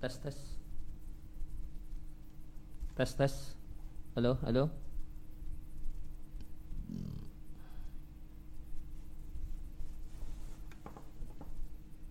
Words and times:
tes 0.00 0.18
tes. 0.22 0.38
Tes 2.94 3.14
tes. 3.18 3.34
Halo 4.14 4.38
halo. 4.46 4.70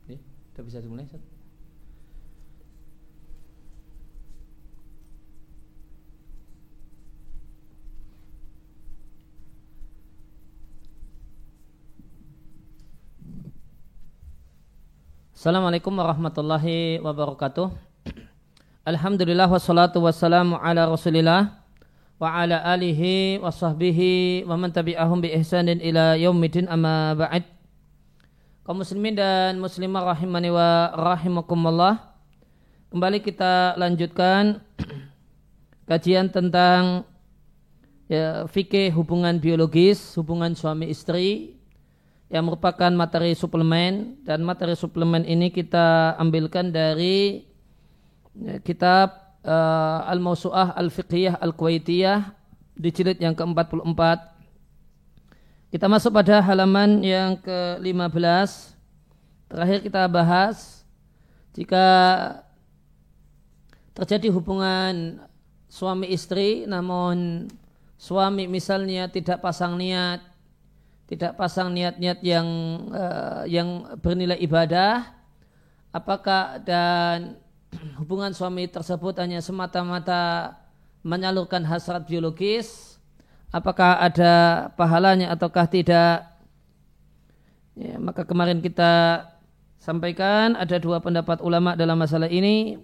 Ini 0.08 0.20
udah 0.52 0.64
bisa 0.68 0.84
dimulai 0.84 1.08
Ustaz? 1.08 1.37
Assalamualaikum 15.48 15.96
warahmatullahi 15.96 17.00
wabarakatuh. 17.00 17.72
Alhamdulillah 18.84 19.48
wassalatu 19.48 20.04
wassalamu 20.04 20.60
ala 20.60 20.92
rasulillah 20.92 21.64
Wa 22.20 22.44
ala 22.44 22.60
alihi 22.68 23.40
wa 23.40 23.48
sahbihi 23.48 24.44
wa 24.44 24.60
man 24.60 24.76
tabi'ahum 24.76 25.24
bi 25.24 25.32
ihsanin 25.32 25.80
ila 25.80 26.20
yaumidin 26.20 26.68
amma 26.68 27.16
ba'id 27.16 27.48
Kaum 28.68 28.84
muslimin 28.84 29.16
dan 29.16 29.56
muslimah 29.64 30.20
rahimani 30.20 30.52
wa 30.52 30.92
rahimakumullah 31.16 31.96
Kembali 32.92 33.24
kita 33.24 33.80
lanjutkan 33.80 34.60
kajian 35.88 36.28
tentang 36.28 37.08
ya, 38.12 38.52
fikih 38.52 38.92
hubungan 38.92 39.40
biologis, 39.40 40.12
hubungan 40.20 40.60
suami 40.60 40.92
istri 40.92 41.56
yang 42.28 42.48
merupakan 42.48 42.92
materi 42.92 43.34
suplemen. 43.34 44.20
Dan 44.28 44.44
materi 44.44 44.76
suplemen 44.76 45.24
ini 45.24 45.52
kita 45.52 46.16
ambilkan 46.20 46.72
dari 46.72 47.48
ya, 48.36 48.60
kitab 48.64 49.40
uh, 49.48 50.08
Al-Mausu'ah 50.12 50.76
Al-Fiqhiyah 50.76 51.40
Al-Kuwaitiyah 51.40 52.36
di 52.78 52.90
jilid 52.94 53.18
yang 53.18 53.34
ke-44 53.34 54.02
kita 55.68 55.86
masuk 55.92 56.16
pada 56.16 56.40
halaman 56.40 57.04
yang 57.04 57.36
ke-15 57.42 58.78
terakhir 59.52 59.80
kita 59.84 60.06
bahas 60.08 60.86
jika 61.58 61.86
terjadi 63.98 64.30
hubungan 64.30 65.26
suami 65.68 66.14
istri 66.14 66.70
namun 66.70 67.50
suami 67.98 68.46
misalnya 68.46 69.10
tidak 69.10 69.42
pasang 69.42 69.76
niat 69.76 70.22
tidak 71.08 71.40
pasang 71.40 71.72
niat-niat 71.72 72.20
yang 72.20 72.48
uh, 72.92 73.44
yang 73.48 73.96
bernilai 74.04 74.36
ibadah. 74.44 75.08
Apakah 75.96 76.60
dan 76.62 77.40
hubungan 78.04 78.36
suami 78.36 78.68
tersebut 78.68 79.16
hanya 79.24 79.40
semata-mata 79.40 80.56
menyalurkan 81.08 81.64
hasrat 81.64 82.04
biologis? 82.04 83.00
Apakah 83.56 84.04
ada 84.04 84.68
pahalanya 84.76 85.32
ataukah 85.32 85.64
tidak? 85.72 86.28
Ya, 87.80 87.96
maka 87.96 88.28
kemarin 88.28 88.60
kita 88.60 89.24
sampaikan 89.80 90.60
ada 90.60 90.76
dua 90.76 91.00
pendapat 91.00 91.40
ulama 91.40 91.80
dalam 91.80 91.96
masalah 91.96 92.28
ini. 92.28 92.84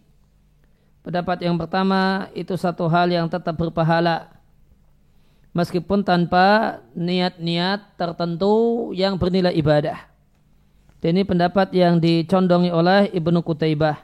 Pendapat 1.03 1.43
yang 1.43 1.59
pertama 1.59 2.31
itu 2.31 2.55
satu 2.55 2.87
hal 2.87 3.11
yang 3.11 3.27
tetap 3.27 3.59
berpahala 3.59 4.31
meskipun 5.53 6.01
tanpa 6.01 6.81
niat-niat 6.97 7.95
tertentu 7.95 8.89
yang 8.97 9.15
bernilai 9.15 9.53
ibadah. 9.53 10.09
Ini 11.03 11.27
pendapat 11.27 11.75
yang 11.75 11.99
dicondongi 11.99 12.71
oleh 12.71 13.11
Ibnu 13.11 13.43
Kutaibah. 13.43 13.99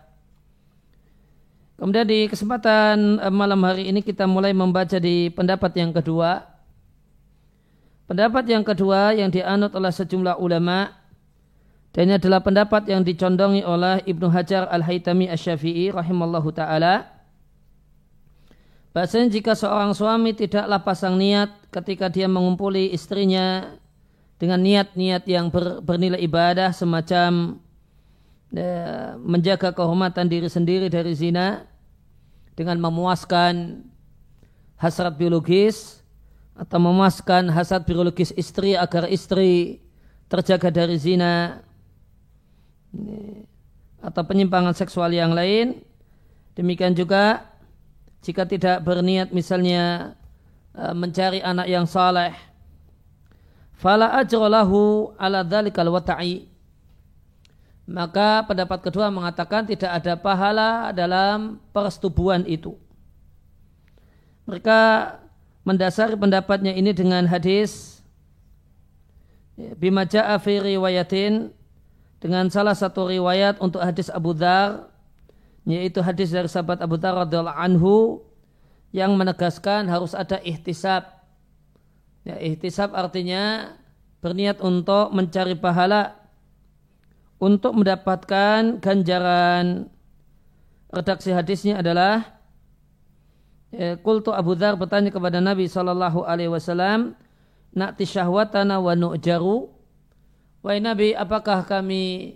Kemudian 1.79 2.03
di 2.03 2.27
kesempatan 2.27 3.23
eh, 3.23 3.31
malam 3.31 3.63
hari 3.63 3.87
ini 3.87 4.03
kita 4.03 4.27
mulai 4.27 4.51
membaca 4.51 4.99
di 4.99 5.31
pendapat 5.31 5.71
yang 5.79 5.95
kedua. 5.95 6.43
Pendapat 8.03 8.43
yang 8.51 8.67
kedua 8.67 9.15
yang 9.15 9.31
dianut 9.31 9.71
oleh 9.71 9.93
sejumlah 9.95 10.43
ulama 10.43 10.91
dan 11.89 12.09
ini 12.09 12.21
adalah 12.21 12.43
pendapat 12.43 12.85
yang 12.85 13.01
dicondongi 13.01 13.65
oleh 13.65 14.05
Ibnu 14.05 14.29
Hajar 14.29 14.69
Al-Haytami 14.69 15.25
Asy-Syafi'i 15.31 15.89
rahimallahu 15.89 16.53
taala 16.53 17.18
Bahasanya 18.89 19.29
jika 19.29 19.53
seorang 19.53 19.93
suami 19.93 20.33
tidaklah 20.33 20.81
pasang 20.81 21.13
niat 21.13 21.53
ketika 21.69 22.09
dia 22.09 22.25
mengumpuli 22.25 22.89
istrinya 22.89 23.77
dengan 24.41 24.57
niat-niat 24.63 25.23
yang 25.29 25.53
ber, 25.53 25.83
bernilai 25.85 26.17
ibadah 26.25 26.73
semacam 26.73 27.61
ya, 28.49 29.13
menjaga 29.21 29.69
kehormatan 29.75 30.25
diri 30.25 30.49
sendiri 30.49 30.89
dari 30.89 31.13
zina 31.13 31.69
dengan 32.57 32.81
memuaskan 32.81 33.85
hasrat 34.79 35.19
biologis 35.19 36.01
atau 36.57 36.79
memuaskan 36.81 37.51
hasrat 37.53 37.85
biologis 37.85 38.33
istri 38.33 38.73
agar 38.73 39.05
istri 39.05 39.83
terjaga 40.31 40.73
dari 40.73 40.97
zina 40.97 41.61
atau 44.01 44.21
penyimpangan 44.25 44.73
seksual 44.73 45.13
yang 45.13 45.35
lain. 45.35 45.83
Demikian 46.57 46.97
juga 46.97 47.48
jika 48.23 48.43
tidak 48.43 48.83
berniat 48.83 49.31
misalnya 49.31 50.15
e, 50.75 50.83
mencari 50.91 51.39
anak 51.39 51.67
yang 51.71 51.87
saleh 51.87 52.35
fala 53.79 54.11
ajrolahu 54.19 55.15
ala 55.15 55.41
dhalikal 55.41 55.87
wata'i. 55.89 56.51
Maka 57.89 58.45
pendapat 58.45 58.85
kedua 58.85 59.09
mengatakan 59.09 59.65
tidak 59.65 59.89
ada 59.89 60.13
pahala 60.13 60.93
dalam 60.93 61.57
persetubuhan 61.73 62.45
itu. 62.45 62.77
Mereka 64.45 65.09
mendasari 65.65 66.13
pendapatnya 66.13 66.69
ini 66.69 66.93
dengan 66.93 67.25
hadis 67.25 67.99
bima 69.77 70.05
ja'a 70.05 70.37
fi 70.37 70.61
riwayatin 70.61 71.51
dengan 72.21 72.47
salah 72.51 72.75
satu 72.75 73.09
riwayat 73.09 73.59
untuk 73.63 73.83
hadis 73.83 74.07
Abu 74.11 74.35
Dhar 74.35 74.87
yaitu 75.67 75.99
hadis 76.03 76.31
dari 76.31 76.47
sahabat 76.47 76.79
Abu 76.79 76.95
Dhar 76.95 77.15
radhiyallahu 77.27 77.59
anhu 77.59 77.95
yang 78.95 79.13
menegaskan 79.15 79.85
harus 79.89 80.13
ada 80.17 80.39
ihtisab. 80.41 81.05
Ya, 82.25 82.35
ihtisab 82.39 82.93
artinya 82.93 83.75
berniat 84.19 84.59
untuk 84.59 85.15
mencari 85.15 85.55
pahala 85.55 86.19
untuk 87.39 87.71
mendapatkan 87.71 88.83
ganjaran 88.83 89.87
redaksi 90.91 91.31
hadisnya 91.31 91.79
adalah 91.79 92.35
ya, 93.71 93.95
Kultu 94.01 94.35
Abu 94.35 94.59
Dhar 94.59 94.75
bertanya 94.75 95.13
kepada 95.13 95.39
Nabi 95.39 95.71
Shallallahu 95.71 96.27
Alaihi 96.27 96.51
Wasallam, 96.51 97.15
Nakti 97.69 98.03
syahwatana 98.03 98.81
wa 98.81 98.97
nu'jaru. 98.97 99.69
Wahai 100.59 100.83
Nabi, 100.83 101.15
apakah 101.15 101.63
kami 101.63 102.35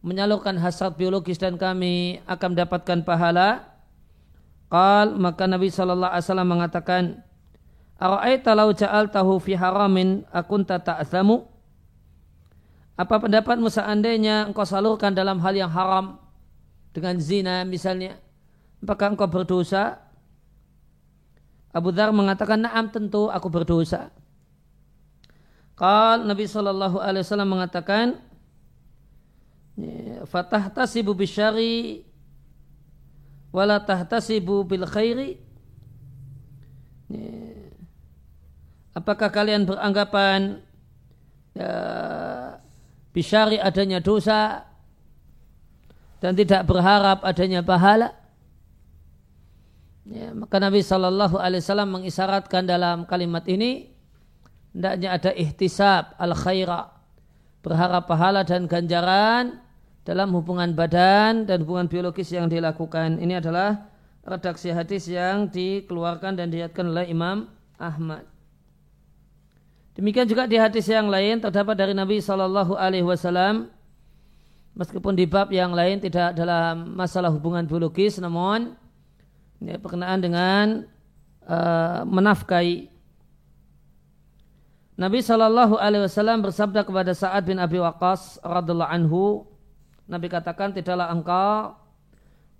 menyalurkan 0.00 0.56
hasrat 0.56 0.96
biologis 0.96 1.36
dan 1.36 1.60
kami 1.60 2.24
akan 2.24 2.56
mendapatkan 2.56 3.04
pahala. 3.04 3.68
Qal 4.70 5.18
maka 5.18 5.50
Nabi 5.50 5.68
sallallahu 5.68 6.14
alaihi 6.14 6.26
wasallam 6.26 6.50
mengatakan 6.50 7.02
Ara'aita 8.00 8.54
law 8.56 8.70
ja'altahu 8.72 9.42
fi 9.42 9.58
haramin 9.58 10.24
akunta 10.32 10.80
ta'zamu 10.80 11.44
Apa 12.94 13.18
pendapatmu 13.18 13.66
seandainya 13.66 14.48
engkau 14.48 14.64
salurkan 14.64 15.10
dalam 15.12 15.42
hal 15.42 15.52
yang 15.58 15.68
haram 15.68 16.22
dengan 16.94 17.18
zina 17.18 17.66
misalnya 17.66 18.16
apakah 18.78 19.12
engkau 19.12 19.28
berdosa? 19.28 20.00
Abu 21.70 21.94
Dhar 21.94 22.10
mengatakan 22.10 22.62
na'am 22.66 22.90
tentu 22.90 23.30
aku 23.30 23.46
berdosa. 23.46 24.10
Qal 25.78 26.28
Nabi 26.28 26.44
sallallahu 26.44 27.00
alaihi 27.00 27.24
wasallam 27.24 27.50
mengatakan 27.56 28.20
fatah 30.28 30.68
tasibu 30.72 31.12
bisyari 31.16 32.04
wala 33.54 33.82
tahtasibu 33.82 34.62
bil 34.66 34.86
khairi. 34.86 35.38
Apakah 38.94 39.30
kalian 39.30 39.66
beranggapan 39.66 40.62
ya, 41.54 41.72
bisyari 43.10 43.58
adanya 43.58 44.02
dosa 44.02 44.66
dan 46.22 46.34
tidak 46.34 46.66
berharap 46.66 47.22
adanya 47.26 47.62
pahala? 47.62 48.14
Ya, 50.10 50.34
maka 50.34 50.58
Nabi 50.58 50.82
Shallallahu 50.82 51.38
Alaihi 51.38 51.62
Wasallam 51.62 52.02
mengisyaratkan 52.02 52.66
dalam 52.66 53.06
kalimat 53.06 53.46
ini 53.46 53.94
hendaknya 54.74 55.14
ada 55.14 55.30
ihtisab 55.34 56.18
al 56.18 56.34
khaira 56.34 56.90
berharap 57.62 58.10
pahala 58.10 58.42
dan 58.42 58.66
ganjaran 58.66 59.62
dalam 60.04 60.32
hubungan 60.32 60.72
badan 60.72 61.44
dan 61.44 61.62
hubungan 61.62 61.86
biologis 61.86 62.32
yang 62.32 62.48
dilakukan. 62.48 63.20
Ini 63.20 63.40
adalah 63.40 63.88
redaksi 64.24 64.72
hadis 64.72 65.08
yang 65.08 65.48
dikeluarkan 65.48 66.36
dan 66.40 66.48
dilihatkan 66.48 66.88
oleh 66.88 67.08
Imam 67.08 67.48
Ahmad. 67.76 68.24
Demikian 69.96 70.24
juga 70.24 70.48
di 70.48 70.56
hadis 70.56 70.86
yang 70.88 71.10
lain 71.10 71.42
terdapat 71.42 71.76
dari 71.76 71.92
Nabi 71.92 72.22
Shallallahu 72.22 72.78
Alaihi 72.78 73.04
Wasallam 73.04 73.68
meskipun 74.72 75.12
di 75.18 75.26
bab 75.26 75.50
yang 75.50 75.74
lain 75.74 76.00
tidak 76.00 76.32
dalam 76.38 76.94
masalah 76.94 77.28
hubungan 77.28 77.66
biologis 77.66 78.16
namun 78.22 78.78
ini 79.60 79.76
berkenaan 79.76 80.22
dengan 80.22 80.66
uh, 81.44 82.06
menafkahi 82.06 82.88
Nabi 85.00 85.24
Shallallahu 85.24 85.80
Alaihi 85.80 86.04
Wasallam 86.04 86.44
bersabda 86.44 86.84
kepada 86.84 87.16
Sa'ad 87.16 87.48
bin 87.48 87.56
Abi 87.56 87.80
Waqqas 87.80 88.36
radhiallahu 88.44 88.92
anhu, 88.92 89.48
Nabi 90.10 90.26
katakan 90.26 90.74
tidaklah 90.74 91.06
engkau 91.14 91.78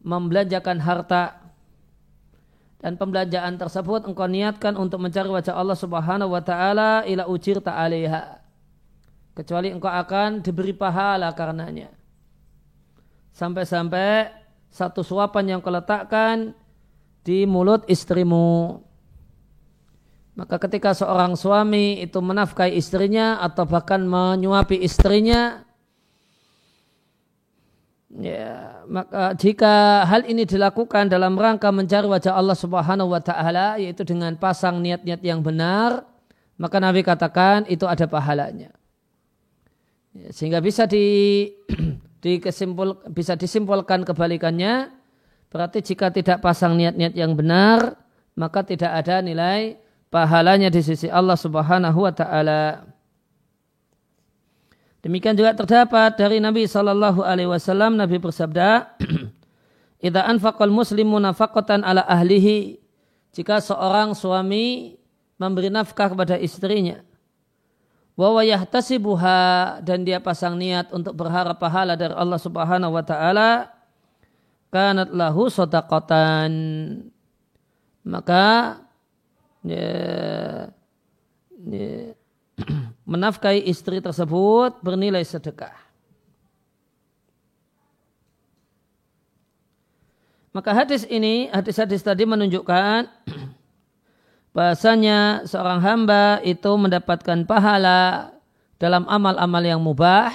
membelanjakan 0.06 0.79
harta 0.79 1.43
dan 2.79 2.94
pembelanjaan 2.94 3.58
tersebut 3.58 4.06
engkau 4.06 4.31
niatkan 4.31 4.79
untuk 4.79 5.02
mencari 5.02 5.26
wajah 5.26 5.58
Allah 5.58 5.75
Subhanahu 5.75 6.31
wa 6.31 6.41
taala 6.41 7.02
ila 7.05 7.26
ujir 7.26 7.58
ta'alaiha 7.58 8.38
kecuali 9.35 9.75
engkau 9.75 9.91
akan 9.91 10.47
diberi 10.47 10.70
pahala 10.70 11.35
karenanya. 11.35 11.91
Sampai-sampai 13.35 14.31
satu 14.70 15.02
suapan 15.02 15.56
yang 15.56 15.58
kau 15.58 15.75
letakkan 15.75 16.55
di 17.26 17.44
mulut 17.50 17.82
istrimu. 17.91 18.79
Maka 20.38 20.56
ketika 20.62 20.94
seorang 20.94 21.35
suami 21.35 21.99
itu 22.00 22.17
menafkahi 22.23 22.79
istrinya 22.79 23.43
atau 23.43 23.67
bahkan 23.67 24.00
menyuapi 24.00 24.79
istrinya 24.81 25.67
Ya, 28.10 28.82
maka 28.90 29.38
jika 29.38 30.02
hal 30.02 30.26
ini 30.26 30.42
dilakukan 30.42 31.06
dalam 31.06 31.38
rangka 31.38 31.70
mencari 31.70 32.10
wajah 32.10 32.34
Allah 32.34 32.58
Subhanahu 32.58 33.14
wa 33.14 33.22
taala 33.22 33.78
yaitu 33.78 34.02
dengan 34.02 34.34
pasang 34.34 34.82
niat-niat 34.82 35.22
yang 35.22 35.46
benar, 35.46 36.02
maka 36.58 36.82
Nabi 36.82 37.06
katakan 37.06 37.70
itu 37.70 37.86
ada 37.86 38.10
pahalanya. 38.10 38.74
Ya, 40.10 40.34
sehingga 40.34 40.58
bisa 40.58 40.90
di, 40.90 41.46
dikesimpul, 42.26 42.98
bisa 43.14 43.38
disimpulkan 43.38 44.02
kebalikannya, 44.02 44.90
berarti 45.46 45.78
jika 45.78 46.10
tidak 46.10 46.42
pasang 46.42 46.74
niat-niat 46.74 47.14
yang 47.14 47.38
benar, 47.38 47.94
maka 48.34 48.66
tidak 48.66 48.90
ada 48.90 49.22
nilai 49.22 49.78
pahalanya 50.10 50.66
di 50.66 50.82
sisi 50.82 51.06
Allah 51.06 51.38
Subhanahu 51.38 52.02
wa 52.02 52.10
taala. 52.10 52.89
Demikian 55.00 55.32
juga 55.32 55.56
terdapat 55.56 56.12
dari 56.20 56.44
Nabi 56.44 56.69
Shallallahu 56.69 57.25
Alaihi 57.25 57.49
Wasallam 57.49 57.97
Nabi 57.97 58.20
bersabda, 58.20 59.00
"Ida 60.06 60.29
anfaqal 60.29 60.69
muslimu 60.69 61.17
nafaqatan 61.17 61.81
ala 61.81 62.05
ahlihi." 62.05 62.76
Jika 63.32 63.62
seorang 63.64 64.12
suami 64.12 64.99
memberi 65.41 65.73
nafkah 65.73 66.12
kepada 66.12 66.37
istrinya, 66.37 67.00
wa 68.19 68.44
yahtasibuha 68.44 69.81
dan 69.81 70.05
dia 70.05 70.20
pasang 70.20 70.61
niat 70.61 70.93
untuk 70.93 71.17
berharap 71.17 71.56
pahala 71.56 71.97
dari 71.97 72.12
Allah 72.12 72.37
Subhanahu 72.37 72.93
wa 72.93 73.00
taala, 73.00 73.73
kanat 74.69 75.08
lahu 75.17 75.49
sadaqatan. 75.49 76.52
Maka 78.05 78.76
ya, 79.64 79.88
ya, 81.64 82.12
menafkahi 83.12 83.66
istri 83.68 83.98
tersebut 83.98 84.78
bernilai 84.80 85.24
sedekah. 85.24 85.74
Maka 90.50 90.74
hadis 90.74 91.06
ini, 91.06 91.46
hadis-hadis 91.54 92.02
tadi 92.02 92.26
menunjukkan 92.26 93.06
bahasanya 94.56 95.46
seorang 95.46 95.78
hamba 95.78 96.42
itu 96.42 96.74
mendapatkan 96.74 97.46
pahala 97.46 98.34
dalam 98.82 99.06
amal-amal 99.06 99.62
yang 99.62 99.78
mubah, 99.78 100.34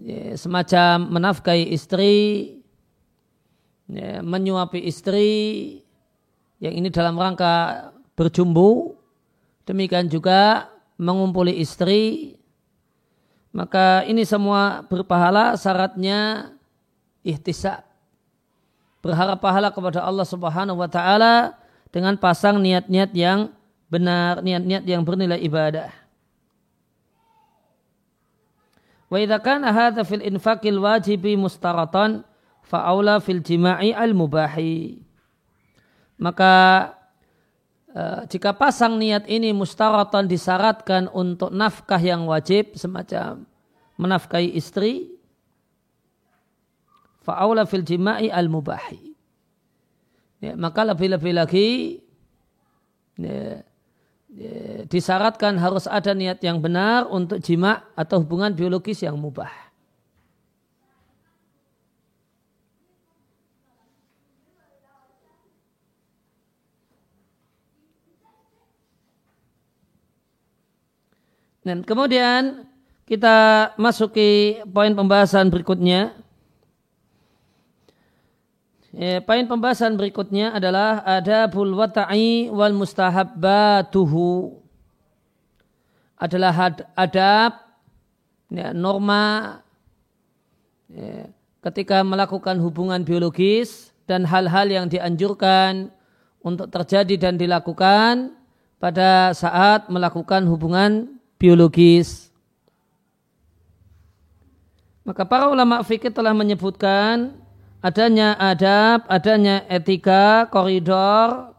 ya, 0.00 0.32
semacam 0.32 1.12
menafkahi 1.12 1.76
istri, 1.76 2.16
ya, 3.92 4.24
menyuapi 4.24 4.80
istri, 4.80 5.84
yang 6.56 6.72
ini 6.72 6.88
dalam 6.88 7.20
rangka 7.20 7.92
berjumbu, 8.16 8.96
demikian 9.68 10.08
juga 10.08 10.72
mengumpuli 10.96 11.56
istri, 11.60 12.36
maka 13.52 14.04
ini 14.04 14.24
semua 14.24 14.84
berpahala 14.84 15.56
syaratnya 15.56 16.52
ihtisab. 17.24 17.84
Berharap 19.00 19.38
pahala 19.38 19.70
kepada 19.70 20.02
Allah 20.02 20.26
Subhanahu 20.26 20.82
wa 20.82 20.90
taala 20.90 21.54
dengan 21.94 22.18
pasang 22.18 22.58
niat-niat 22.58 23.14
yang 23.14 23.54
benar, 23.86 24.42
niat-niat 24.42 24.82
yang 24.82 25.06
bernilai 25.06 25.38
ibadah. 25.40 25.94
Wa 29.06 29.22
idza 29.22 29.38
kana 29.38 29.70
hadza 29.70 30.02
fil 30.02 30.24
infaqil 30.26 30.82
wajibi 30.82 31.38
mustaratan 31.38 32.26
fa 32.66 32.82
aula 32.90 33.22
fil 33.22 33.38
jima'i 33.38 33.94
al 33.94 34.10
mubahi. 34.10 34.98
Maka 36.18 36.95
jika 38.28 38.52
pasang 38.52 39.00
niat 39.00 39.24
ini 39.24 39.56
mustaratan 39.56 40.28
disyaratkan 40.28 41.08
untuk 41.16 41.48
nafkah 41.48 42.00
yang 42.00 42.28
wajib 42.28 42.76
semacam 42.76 43.48
menafkahi 43.96 44.52
istri 44.52 45.16
fa'aula 47.24 47.64
fil 47.64 47.80
jima'i 47.80 48.28
al 48.28 48.52
mubahi 48.52 49.16
ya, 50.44 50.52
maka 50.60 50.84
lebih-lebih 50.84 51.32
lagi 51.32 51.68
ya, 53.16 53.64
ya, 54.28 54.84
disyaratkan 54.84 55.56
harus 55.56 55.88
ada 55.88 56.12
niat 56.12 56.44
yang 56.44 56.60
benar 56.60 57.08
untuk 57.08 57.40
jima 57.40 57.80
atau 57.96 58.20
hubungan 58.20 58.52
biologis 58.52 59.00
yang 59.00 59.16
mubah 59.16 59.65
Dan 71.66 71.82
kemudian 71.82 72.62
kita 73.10 73.74
masuki 73.74 74.62
poin 74.70 74.94
pembahasan 74.94 75.50
berikutnya. 75.50 76.14
Ya, 78.94 79.18
poin 79.18 79.42
pembahasan 79.50 79.98
berikutnya 79.98 80.54
adalah 80.54 81.02
ada 81.02 81.50
wata'i 81.50 82.54
wal 82.54 82.70
mustahabbatuhu. 82.70 84.62
Adalah 86.22 86.54
adab, 86.94 87.52
ya, 88.46 88.70
norma 88.70 89.58
ya, 90.86 91.28
ketika 91.66 92.06
melakukan 92.06 92.62
hubungan 92.62 93.02
biologis 93.02 93.90
dan 94.06 94.22
hal-hal 94.22 94.70
yang 94.70 94.86
dianjurkan 94.86 95.90
untuk 96.46 96.70
terjadi 96.70 97.18
dan 97.18 97.34
dilakukan 97.34 98.38
pada 98.78 99.34
saat 99.34 99.90
melakukan 99.90 100.46
hubungan 100.46 101.15
biologis. 101.36 102.32
Maka 105.06 105.22
para 105.22 105.46
ulama 105.46 105.86
fikih 105.86 106.10
telah 106.10 106.34
menyebutkan 106.34 107.38
adanya 107.78 108.34
adab, 108.34 109.06
adanya 109.06 109.62
etika, 109.70 110.50
koridor, 110.50 111.54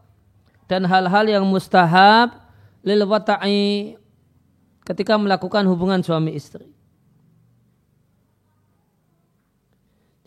dan 0.68 0.84
hal-hal 0.84 1.24
yang 1.24 1.44
mustahab 1.48 2.36
lil 2.84 3.08
wata'i 3.08 3.96
ketika 4.84 5.16
melakukan 5.16 5.64
hubungan 5.64 6.04
suami 6.04 6.36
istri. 6.36 6.68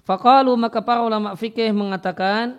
Fakalu 0.01 0.58
maka 0.58 0.81
para 0.81 1.05
ulama 1.05 1.38
fikih 1.38 1.70
mengatakan 1.70 2.58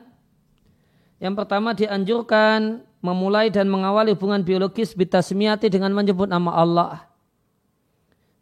yang 1.19 1.35
pertama 1.35 1.75
dianjurkan 1.75 2.87
memulai 3.03 3.51
dan 3.51 3.67
mengawali 3.67 4.15
hubungan 4.15 4.41
biologis 4.47 4.95
bitasmiyati 4.95 5.67
dengan 5.67 5.91
menyebut 5.91 6.31
nama 6.31 6.55
Allah. 6.55 6.93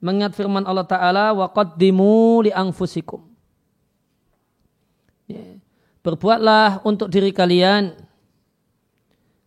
Mengingat 0.04 0.36
firman 0.36 0.68
Allah 0.68 0.84
Ta'ala, 0.84 1.32
wa 1.32 1.48
qaddimu 1.48 2.44
li 2.44 2.52
anfusikum. 2.52 3.24
Ya. 5.28 5.60
Berbuatlah 6.00 6.84
untuk 6.84 7.12
diri 7.12 7.32
kalian. 7.32 7.92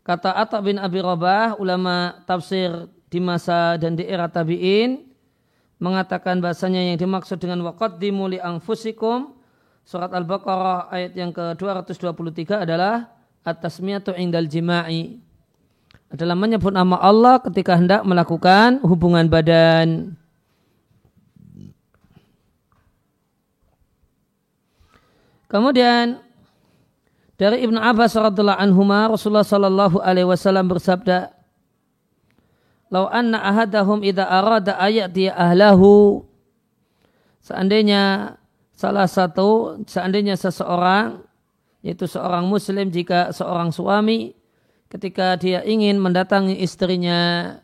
Kata 0.05 0.35
Atta 0.35 0.61
bin 0.61 0.77
Abi 0.77 1.01
Rabah, 1.01 1.57
ulama 1.57 2.21
tafsir 2.29 2.89
di 3.09 3.17
masa 3.17 3.77
dan 3.81 3.97
di 3.97 4.05
era 4.05 4.29
tabi'in, 4.29 5.09
mengatakan 5.81 6.37
bahasanya 6.41 6.93
yang 6.93 6.97
dimaksud 6.97 7.41
dengan 7.41 7.65
wa 7.65 7.73
qaddimu 7.73 8.29
li 8.33 8.37
anfusikum, 8.37 9.33
surat 9.81 10.13
Al-Baqarah 10.13 10.93
ayat 10.93 11.17
yang 11.17 11.33
ke-223 11.33 12.67
adalah 12.67 13.09
at-tasmiyatu 13.43 14.15
indal 14.15 14.47
jima'i 14.47 15.19
adalah 16.09 16.35
menyebut 16.35 16.71
nama 16.71 16.99
Allah 16.99 17.41
ketika 17.43 17.75
hendak 17.75 18.01
melakukan 18.07 18.79
hubungan 18.85 19.27
badan. 19.27 20.17
Kemudian 25.51 26.17
dari 27.37 27.61
Ibnu 27.61 27.77
Abbas 27.77 28.17
radhiallahu 28.17 28.57
anhu 28.57 28.81
Rasulullah 28.89 29.45
sallallahu 29.45 30.01
alaihi 30.01 30.25
wasallam 30.25 30.65
bersabda 30.65 31.33
Lau 32.93 33.09
anna 33.09 33.41
ahadahum 33.41 34.05
idza 34.05 34.21
arada 34.21 34.77
ayati 34.77 35.25
ahlahu 35.25 36.21
seandainya 37.41 38.37
salah 38.77 39.09
satu 39.09 39.81
seandainya 39.89 40.37
seseorang 40.37 41.25
yaitu 41.83 42.07
seorang 42.07 42.47
muslim 42.47 42.87
jika 42.87 43.35
seorang 43.35 43.69
suami 43.75 44.31
ketika 44.87 45.35
dia 45.35 45.59
ingin 45.67 45.99
mendatangi 45.99 46.55
istrinya. 46.63 47.59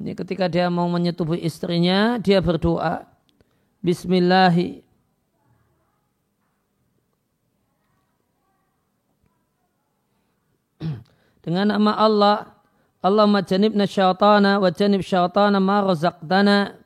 Ini 0.00 0.16
ketika 0.16 0.48
dia 0.48 0.72
mau 0.72 0.88
menyetubuhi 0.88 1.44
istrinya 1.44 2.16
dia 2.16 2.40
berdoa 2.40 3.04
Bismillahi. 3.84 4.80
Dengan 11.44 11.76
nama 11.76 11.92
Allah 12.00 12.36
Allahumma 13.00 13.44
janibna 13.44 13.84
syaitana 13.84 14.56
wa 14.56 14.68
janib 14.72 15.04
syaitana 15.04 15.60
ma 15.60 15.84
razaqtana. 15.84 16.80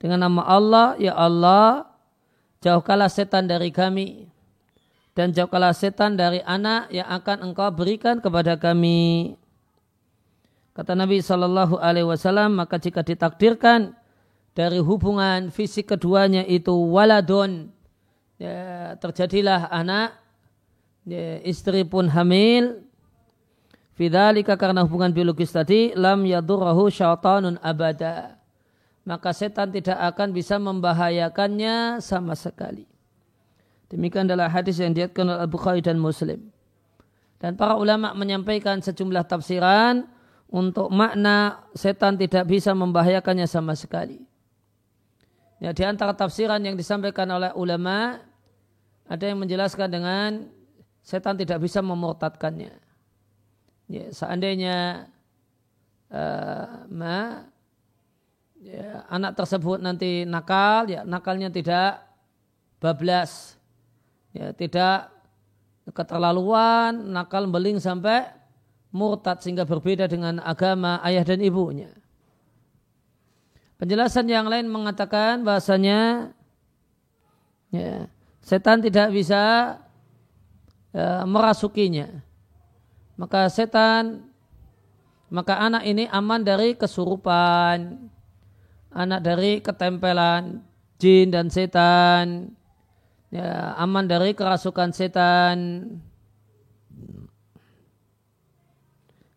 Dengan 0.00 0.24
nama 0.24 0.40
Allah 0.48 0.96
ya 0.96 1.12
Allah 1.12 1.84
jauhkanlah 2.64 3.12
setan 3.12 3.44
dari 3.44 3.68
kami 3.68 4.31
dan 5.12 5.30
jauhkanlah 5.32 5.76
setan 5.76 6.16
dari 6.16 6.40
anak 6.44 6.88
yang 6.88 7.08
akan 7.08 7.52
engkau 7.52 7.68
berikan 7.72 8.18
kepada 8.18 8.56
kami 8.56 9.36
kata 10.72 10.96
Nabi 10.96 11.20
Shallallahu 11.20 11.76
Alaihi 11.76 12.08
Wasallam 12.08 12.56
maka 12.56 12.80
jika 12.80 13.04
ditakdirkan 13.04 13.92
dari 14.56 14.80
hubungan 14.80 15.52
fisik 15.52 15.92
keduanya 15.96 16.44
itu 16.44 16.72
waladun 16.72 17.72
ya, 18.40 18.96
terjadilah 19.00 19.68
anak 19.68 20.16
ya, 21.04 21.40
istri 21.44 21.84
pun 21.84 22.08
hamil 22.08 22.84
Fidalika 23.92 24.56
karena 24.56 24.82
hubungan 24.82 25.12
biologis 25.12 25.52
tadi 25.52 25.92
lam 25.92 26.24
yadurrahu 26.24 26.88
syaitanun 26.88 27.60
abada. 27.60 28.40
Maka 29.04 29.34
setan 29.36 29.68
tidak 29.74 29.98
akan 30.14 30.32
bisa 30.32 30.56
membahayakannya 30.56 32.00
sama 32.00 32.32
sekali. 32.38 32.88
Demikian 33.92 34.24
adalah 34.24 34.48
hadis 34.48 34.80
yang 34.80 34.96
diatkan 34.96 35.28
oleh 35.28 35.44
Al-Bukhari 35.44 35.84
dan 35.84 36.00
Muslim. 36.00 36.48
Dan 37.36 37.60
para 37.60 37.76
ulama 37.76 38.16
menyampaikan 38.16 38.80
sejumlah 38.80 39.28
tafsiran 39.28 40.08
untuk 40.48 40.88
makna 40.88 41.68
setan 41.76 42.16
tidak 42.16 42.48
bisa 42.48 42.72
membahayakannya 42.72 43.44
sama 43.44 43.76
sekali. 43.76 44.24
Ya, 45.60 45.76
di 45.76 45.84
antara 45.84 46.16
tafsiran 46.16 46.58
yang 46.64 46.74
disampaikan 46.74 47.28
oleh 47.28 47.52
ulama 47.52 48.18
ada 49.06 49.24
yang 49.28 49.38
menjelaskan 49.38 49.92
dengan 49.92 50.48
setan 51.04 51.36
tidak 51.36 51.60
bisa 51.60 51.84
memurtadkannya 51.84 52.82
ya, 53.92 54.06
seandainya 54.08 55.06
uh, 56.08 56.88
ma, 56.88 57.44
ya, 58.64 59.04
anak 59.12 59.36
tersebut 59.36 59.84
nanti 59.84 60.24
nakal, 60.24 60.88
ya 60.88 61.04
nakalnya 61.04 61.52
tidak 61.52 62.00
bablas, 62.80 63.60
ya 64.32 64.52
tidak 64.56 65.12
keterlaluan, 65.92 67.12
nakal 67.12 67.48
beling 67.48 67.80
sampai 67.80 68.28
murtad 68.92 69.40
sehingga 69.40 69.64
berbeda 69.64 70.04
dengan 70.04 70.40
agama 70.44 71.00
ayah 71.04 71.24
dan 71.24 71.40
ibunya. 71.40 71.90
Penjelasan 73.80 74.30
yang 74.30 74.46
lain 74.46 74.70
mengatakan 74.70 75.42
bahasanya 75.42 76.30
ya, 77.74 78.06
setan 78.38 78.78
tidak 78.78 79.10
bisa 79.10 79.74
ya, 80.94 81.26
merasukinya 81.26 82.22
maka 83.16 83.48
setan 83.48 84.28
maka 85.32 85.56
anak 85.56 85.82
ini 85.88 86.06
aman 86.12 86.44
dari 86.44 86.76
kesurupan 86.76 87.96
anak 88.92 89.20
dari 89.24 89.58
ketempelan 89.64 90.60
jin 91.00 91.32
dan 91.32 91.48
setan 91.48 92.52
ya, 93.32 93.72
aman 93.80 94.04
dari 94.04 94.36
kerasukan 94.36 94.92
setan 94.92 95.88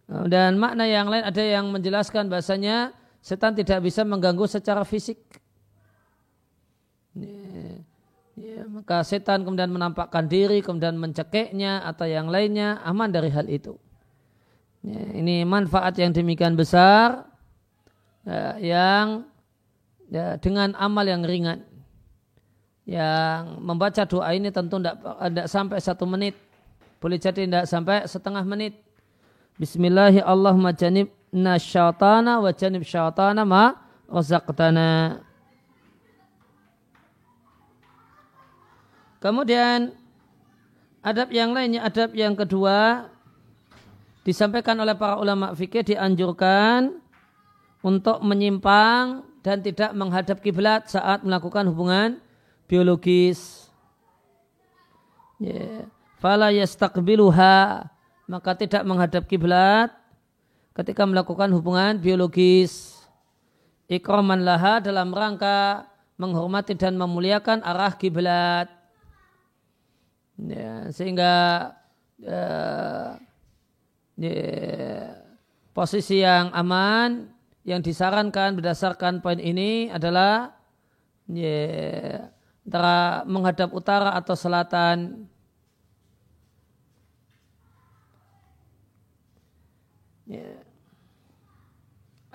dan 0.05 0.59
makna 0.61 0.85
yang 0.85 1.09
lain 1.09 1.25
ada 1.25 1.41
yang 1.41 1.71
menjelaskan 1.73 2.29
bahasanya 2.29 2.93
setan 3.23 3.57
tidak 3.57 3.81
bisa 3.81 4.05
mengganggu 4.05 4.45
secara 4.45 4.85
fisik 4.85 5.17
ya, 7.17 7.81
ya, 8.35 8.61
maka 8.67 9.01
setan 9.01 9.47
kemudian 9.47 9.71
menampakkan 9.71 10.27
diri, 10.27 10.59
kemudian 10.59 10.99
mencekeknya 10.99 11.81
atau 11.87 12.05
yang 12.05 12.27
lainnya 12.27 12.83
aman 12.83 13.09
dari 13.09 13.31
hal 13.31 13.47
itu. 13.47 13.79
Ya, 14.85 15.01
ini 15.17 15.41
manfaat 15.47 15.97
yang 15.97 16.13
demikian 16.13 16.53
besar 16.53 17.25
ya, 18.27 18.59
yang 18.61 19.25
ya, 20.11 20.37
dengan 20.37 20.77
amal 20.77 21.07
yang 21.07 21.25
ringan. 21.25 21.65
Yang 22.85 23.41
membaca 23.65 24.05
doa 24.05 24.29
ini 24.37 24.53
tentu 24.53 24.77
tidak 24.77 25.49
sampai 25.49 25.81
satu 25.81 26.05
menit. 26.05 26.37
Boleh 27.01 27.17
jadi 27.17 27.49
tidak 27.49 27.65
sampai 27.65 28.05
setengah 28.05 28.45
menit. 28.45 28.77
Bismillahirrahmanirrahim. 29.57 31.09
Nasyaitana 31.35 32.39
wa 32.39 32.53
janib 32.53 32.85
syaitana 32.85 33.41
ma 33.41 33.73
razaqtana. 34.05 35.19
Kemudian 39.17 39.89
adab 41.01 41.33
yang 41.33 41.49
lainnya, 41.57 41.81
adab 41.81 42.13
yang 42.13 42.37
kedua 42.37 43.09
disampaikan 44.21 44.77
oleh 44.77 44.93
para 44.93 45.17
ulama 45.17 45.57
fikih 45.57 45.81
dianjurkan 45.81 47.01
untuk 47.81 48.21
menyimpang 48.21 49.25
dan 49.41 49.61
tidak 49.65 49.93
menghadap 49.97 50.37
kiblat 50.41 50.85
saat 50.89 51.25
melakukan 51.25 51.65
hubungan 51.69 52.21
biologis. 52.65 53.69
Yeah. 55.41 55.89
Fala 56.19 56.49
yastaqbiluha 56.49 57.85
maka 58.25 58.51
tidak 58.57 58.81
menghadap 58.87 59.29
kiblat 59.29 59.93
ketika 60.73 61.05
melakukan 61.05 61.53
hubungan 61.53 62.01
biologis. 62.01 62.97
Ikraman 63.85 64.41
laha 64.41 64.81
dalam 64.81 65.13
rangka 65.13 65.85
menghormati 66.17 66.73
dan 66.73 66.97
memuliakan 66.97 67.61
arah 67.61 67.93
kiblat 67.93 68.65
ya, 70.41 70.89
sehingga 70.89 71.33
ya, 72.17 72.41
ya, 74.17 74.41
posisi 75.69 76.25
yang 76.25 76.49
aman 76.55 77.29
yang 77.61 77.85
disarankan 77.85 78.57
berdasarkan 78.57 79.21
poin 79.21 79.37
ini 79.37 79.93
adalah 79.93 80.57
ya, 81.29 82.25
antara 82.65 83.21
menghadap 83.29 83.69
utara 83.71 84.17
atau 84.17 84.33
selatan 84.33 85.29
ya. 90.25 90.59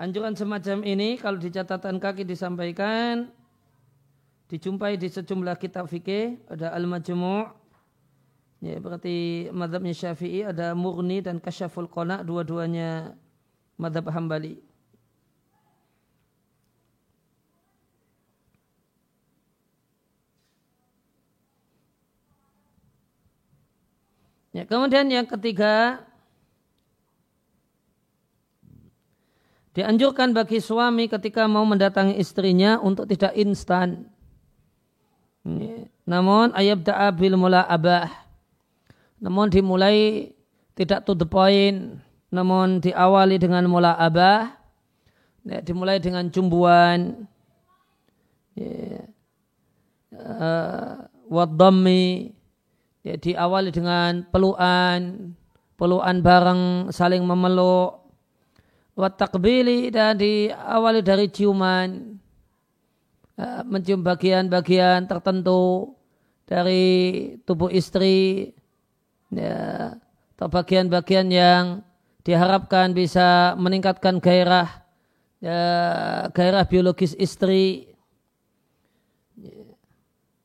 Anjuran 0.01 0.33
semacam 0.33 0.81
ini 0.81 1.19
kalau 1.21 1.37
di 1.37 1.53
catatan 1.53 2.01
kaki 2.01 2.25
disampaikan 2.25 3.29
dijumpai 4.49 4.97
di 4.97 5.11
sejumlah 5.11 5.59
kitab 5.61 5.85
fikih 5.85 6.41
ada 6.49 6.73
Al-Majmu' 6.73 7.61
Ya, 8.61 8.77
berarti 8.77 9.49
madhabnya 9.49 9.89
Syafi'i 9.89 10.45
ada 10.45 10.77
murni 10.77 11.17
dan 11.17 11.41
kasyaful 11.41 11.89
qana 11.89 12.21
dua-duanya 12.21 13.17
madhab 13.73 14.05
Hambali. 14.13 14.61
Ya, 24.51 24.67
kemudian 24.67 25.07
yang 25.07 25.23
ketiga 25.23 26.03
dianjurkan 29.71 30.35
bagi 30.35 30.59
suami 30.59 31.07
ketika 31.07 31.47
mau 31.47 31.63
mendatangi 31.63 32.19
istrinya 32.19 32.75
untuk 32.83 33.07
tidak 33.07 33.31
instan. 33.39 34.11
Ya, 35.47 35.87
namun 36.03 36.51
ayat 36.51 36.83
da'a 36.83 37.09
bil 37.15 37.39
abah 37.39 38.11
namun 39.21 39.53
dimulai 39.53 40.33
tidak 40.73 41.05
to 41.05 41.13
the 41.13 41.29
point, 41.29 42.01
namun 42.33 42.81
diawali 42.81 43.37
dengan 43.37 43.69
mula 43.69 43.93
abah, 43.93 44.49
ya, 45.45 45.61
dimulai 45.61 46.01
dengan 46.01 46.25
cumbuan, 46.33 47.29
ya, 48.57 49.05
uh, 50.17 51.05
wadami, 51.29 52.33
ya, 53.01 53.17
diawali 53.17 53.69
dengan 53.73 54.25
peluan, 54.29 55.33
peluan 55.77 56.21
bareng 56.21 56.93
saling 56.93 57.25
memeluk, 57.25 58.01
watakbili 58.93 59.89
dan 59.89 60.17
diawali 60.17 61.01
dari 61.01 61.29
ciuman, 61.29 62.17
uh, 63.37 63.61
mencium 63.65 64.05
bagian-bagian 64.05 65.09
tertentu 65.09 65.95
dari 66.45 66.83
tubuh 67.45 67.71
istri, 67.73 68.53
ya, 69.33 69.97
atau 70.37 70.47
bagian-bagian 70.49 71.29
yang 71.29 71.63
diharapkan 72.21 72.93
bisa 72.93 73.57
meningkatkan 73.57 74.21
gairah 74.21 74.81
ya, 75.41 75.59
gairah 76.29 76.65
biologis 76.69 77.17
istri. 77.17 77.89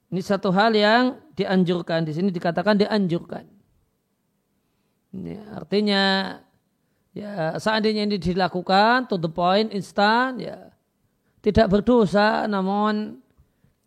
Ini 0.08 0.20
satu 0.24 0.48
hal 0.54 0.72
yang 0.72 1.20
dianjurkan. 1.36 2.08
Di 2.08 2.12
sini 2.16 2.32
dikatakan 2.32 2.80
dianjurkan. 2.80 3.44
Ini 5.16 5.34
artinya 5.54 6.34
ya 7.16 7.56
seandainya 7.56 8.04
ini 8.04 8.16
dilakukan 8.20 9.08
to 9.08 9.16
the 9.16 9.30
point 9.30 9.72
instan 9.72 10.36
ya 10.36 10.68
tidak 11.40 11.72
berdosa 11.72 12.44
namun 12.44 13.22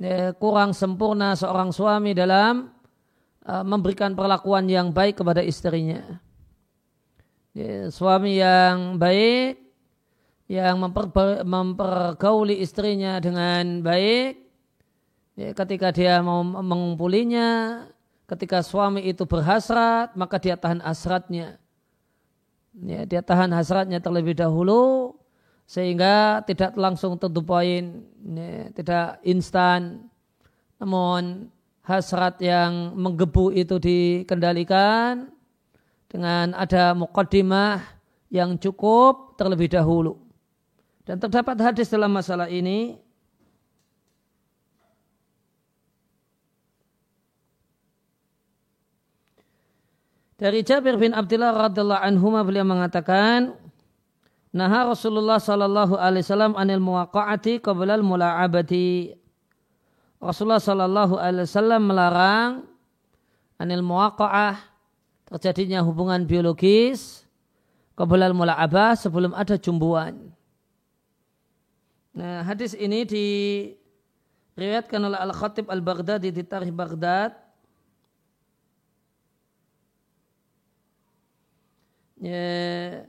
ya, 0.01 0.33
kurang 0.33 0.73
sempurna 0.73 1.37
seorang 1.37 1.69
suami 1.69 2.17
dalam 2.17 2.73
uh, 3.45 3.63
memberikan 3.67 4.17
perlakuan 4.17 4.65
yang 4.65 4.89
baik 4.89 5.21
kepada 5.21 5.43
istrinya. 5.43 6.01
Ya, 7.53 7.91
suami 7.91 8.39
yang 8.39 8.95
baik 8.95 9.59
yang 10.49 10.81
memper, 10.81 11.43
mempergauli 11.45 12.57
istrinya 12.57 13.21
dengan 13.21 13.85
baik 13.85 14.48
ya, 15.39 15.55
ketika 15.55 15.95
dia 15.95 16.19
mau 16.19 16.43
mengumpulinya 16.43 17.87
ketika 18.27 18.59
suami 18.59 19.07
itu 19.07 19.23
berhasrat 19.23 20.11
maka 20.19 20.35
dia 20.35 20.59
tahan 20.59 20.83
hasratnya 20.83 21.55
ya, 22.75 23.07
dia 23.07 23.23
tahan 23.23 23.55
hasratnya 23.55 24.03
terlebih 24.03 24.35
dahulu 24.35 25.15
sehingga 25.69 26.41
tidak 26.49 26.73
langsung 26.73 27.13
to 27.21 27.29
the 27.29 27.45
point, 27.45 28.01
ya, 28.25 28.73
tidak 28.73 29.21
instan, 29.21 30.01
namun 30.81 31.45
hasrat 31.85 32.41
yang 32.41 32.97
menggebu 32.97 33.53
itu 33.53 33.77
dikendalikan 33.77 35.29
dengan 36.09 36.57
ada 36.57 36.97
mukaddimah 36.97 37.85
yang 38.33 38.57
cukup 38.57 39.37
terlebih 39.37 39.69
dahulu. 39.69 40.17
Dan 41.05 41.21
terdapat 41.21 41.61
hadis 41.61 41.85
dalam 41.85 42.17
masalah 42.17 42.49
ini 42.49 42.97
Dari 50.39 50.63
Jabir 50.63 50.95
bin 50.95 51.11
Abdullah 51.11 51.67
radhiallahu 51.67 51.99
anhu 51.99 52.31
beliau 52.47 52.63
mengatakan 52.63 53.59
Nah 54.49 54.71
Rasulullah 54.87 55.37
sallallahu 55.37 55.93
alaihi 55.93 56.25
wasallam 56.25 56.57
anil 56.57 56.81
muwaqa'ati 56.81 57.61
qabla 57.61 58.01
mula'abati. 58.01 59.13
Rasulullah 60.17 60.57
sallallahu 60.57 61.21
alaihi 61.21 61.45
wasallam 61.45 61.81
melarang 61.85 62.51
anil 63.61 63.85
muwaqa'ah 63.85 64.57
terjadinya 65.29 65.85
hubungan 65.85 66.25
biologis 66.25 67.29
qabla 67.93 68.33
mula'abah 68.33 68.97
sebelum 68.97 69.37
ada 69.37 69.53
jumbuan. 69.53 70.17
Nah, 72.17 72.41
hadis 72.41 72.73
ini 72.73 73.05
diriwayatkan 73.05 74.97
oleh 74.97 75.19
Al-Khatib 75.29 75.69
Al-Baghdadi 75.69 76.33
di 76.33 76.41
Tarikh 76.41 76.73
Baghdad. 76.73 77.37
Ya, 82.19 83.07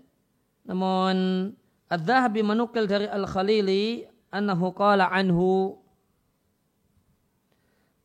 namun 0.64 1.50
Ad-Dhahabi 1.90 2.46
menukil 2.46 2.86
dari 2.86 3.10
Al-Khalili 3.10 4.06
annahu 4.30 4.70
qala 4.70 5.10
anhu. 5.10 5.74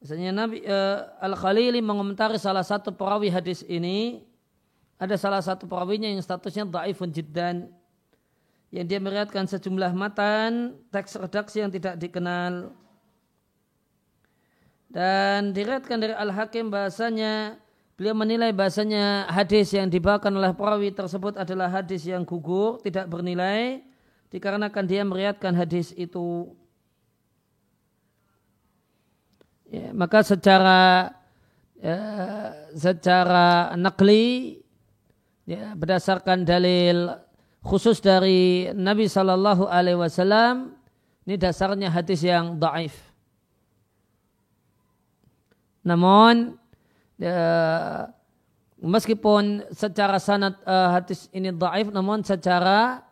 Misalnya 0.02 0.34
Nabi 0.34 0.66
uh, 0.66 1.14
Al-Khalili 1.22 1.82
mengomentari 1.82 2.42
salah 2.42 2.66
satu 2.66 2.90
perawi 2.94 3.30
hadis 3.30 3.62
ini. 3.66 4.26
Ada 4.96 5.20
salah 5.20 5.44
satu 5.44 5.68
perawinya 5.68 6.08
yang 6.08 6.24
statusnya 6.24 6.64
dhaifun 6.64 7.12
jiddan 7.12 7.68
yang 8.72 8.88
dia 8.88 9.00
meriatkan 9.00 9.48
sejumlah 9.48 9.92
matan 9.96 10.76
teks 10.92 11.20
redaksi 11.20 11.64
yang 11.64 11.72
tidak 11.72 11.96
dikenal. 12.00 12.72
Dan 14.92 15.52
diriatkan 15.52 16.00
dari 16.00 16.16
Al-Hakim 16.16 16.72
bahasanya 16.72 17.60
Beliau 17.96 18.12
menilai 18.12 18.52
bahasanya 18.52 19.24
hadis 19.32 19.72
yang 19.72 19.88
dibawakan 19.88 20.36
oleh 20.36 20.52
perawi 20.52 20.92
tersebut 20.92 21.40
adalah 21.40 21.72
hadis 21.72 22.04
yang 22.04 22.28
gugur, 22.28 22.84
tidak 22.84 23.08
bernilai, 23.08 23.80
dikarenakan 24.28 24.84
dia 24.84 25.02
meriatkan 25.08 25.56
hadis 25.56 25.96
itu. 25.96 26.52
Ya, 29.72 29.96
maka 29.96 30.28
secara 30.28 31.16
ya, 31.80 32.00
secara 32.76 33.72
nakli 33.80 34.60
ya, 35.48 35.72
berdasarkan 35.80 36.44
dalil 36.44 37.16
khusus 37.64 38.04
dari 38.04 38.76
Nabi 38.76 39.08
Shallallahu 39.08 39.72
Alaihi 39.72 40.04
Wasallam 40.04 40.76
ini 41.24 41.40
dasarnya 41.40 41.90
hadis 41.90 42.22
yang 42.28 42.60
daif. 42.60 42.94
Namun 45.86 46.60
ya, 47.20 48.12
meskipun 48.80 49.66
secara 49.72 50.20
sanad 50.20 50.56
uh, 50.68 50.96
hadis 50.96 51.32
ini 51.32 51.52
dhaif 51.52 51.90
namun 51.92 52.22
secara 52.22 53.04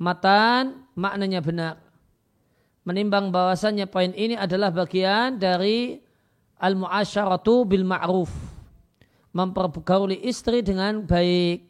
matan 0.00 0.84
maknanya 0.96 1.40
benar. 1.44 1.74
Menimbang 2.84 3.32
bahwasannya 3.32 3.88
poin 3.88 4.12
ini 4.12 4.36
adalah 4.36 4.68
bagian 4.68 5.40
dari 5.40 5.96
al-muasyaratu 6.60 7.64
bil 7.64 7.80
ma'ruf. 7.80 8.28
Mempergauli 9.32 10.20
istri 10.20 10.60
dengan 10.60 11.00
baik. 11.00 11.64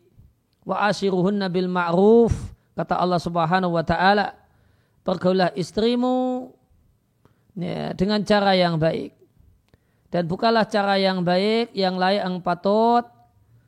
Wa 0.66 0.90
asyiruhunna 0.90 1.47
bil 1.55 1.70
ma'ruf. 1.70 2.35
Kata 2.75 2.99
Allah 2.99 3.23
subhanahu 3.23 3.79
wa 3.79 3.87
ta'ala. 3.87 4.35
Pergaulah 5.07 5.55
istrimu 5.55 6.51
ya, 7.55 7.94
dengan 7.94 8.27
cara 8.27 8.59
yang 8.59 8.75
baik 8.75 9.24
dan 10.14 10.31
bukalah 10.31 10.62
cara 10.62 10.94
yang 10.94 11.27
baik, 11.27 11.74
yang 11.74 11.98
layak, 11.98 12.22
yang 12.22 12.38
patut 12.38 13.03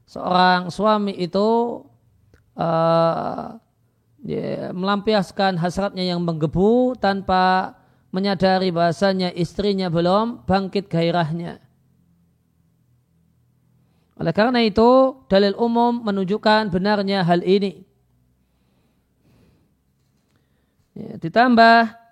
seorang 0.06 0.70
suami 0.70 1.10
itu 1.18 1.82
uh, 2.54 3.58
ya, 4.22 4.70
melampiaskan 4.70 5.58
hasratnya 5.58 6.06
yang 6.06 6.22
menggebu 6.22 6.94
tanpa 7.02 7.74
menyadari 8.14 8.70
bahasanya 8.70 9.34
istrinya 9.34 9.90
belum 9.90 10.46
bangkit 10.46 10.86
gairahnya. 10.86 11.58
Oleh 14.14 14.30
karena 14.30 14.62
itu, 14.62 15.18
dalil 15.26 15.50
umum 15.58 15.98
menunjukkan 15.98 16.70
benarnya 16.70 17.26
hal 17.26 17.42
ini. 17.42 17.82
Ya, 20.94 21.18
ditambah 21.18 22.05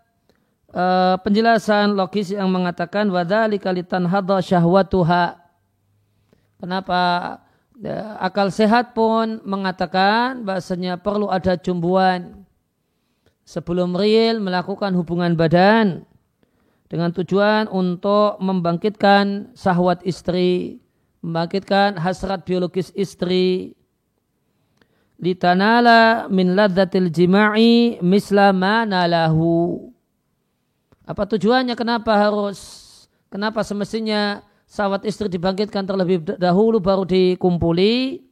uh, 0.75 1.15
penjelasan 1.23 1.95
logis 1.95 2.35
yang 2.35 2.51
mengatakan 2.51 3.07
wadali 3.09 3.63
kalitan 3.63 4.05
hadha 4.05 4.43
syahwatuha. 4.43 5.39
Kenapa 6.59 7.01
ya, 7.79 8.19
akal 8.19 8.51
sehat 8.51 8.93
pun 8.93 9.39
mengatakan 9.47 10.43
bahasanya 10.43 10.99
perlu 10.99 11.31
ada 11.31 11.55
jumbuan 11.55 12.45
sebelum 13.47 13.95
real 13.95 14.43
melakukan 14.43 14.91
hubungan 14.99 15.39
badan 15.39 16.03
dengan 16.91 17.15
tujuan 17.15 17.71
untuk 17.71 18.39
membangkitkan 18.43 19.55
sahwat 19.57 20.03
istri, 20.05 20.83
membangkitkan 21.23 21.97
hasrat 22.01 22.45
biologis 22.45 22.91
istri. 22.99 23.79
Litanala 25.15 26.27
min 26.27 26.59
ladzatil 26.59 27.09
jima'i 27.09 28.03
misla 28.03 28.51
ma 28.51 28.83
nalahu 28.83 29.94
apa 31.05 31.23
tujuannya? 31.29 31.77
Kenapa 31.77 32.17
harus? 32.17 32.83
Kenapa 33.29 33.61
semestinya 33.61 34.41
sawat 34.65 35.05
istri 35.05 35.29
dibangkitkan 35.29 35.85
terlebih 35.85 36.25
dahulu 36.41 36.81
baru 36.81 37.05
dikumpuli 37.05 38.25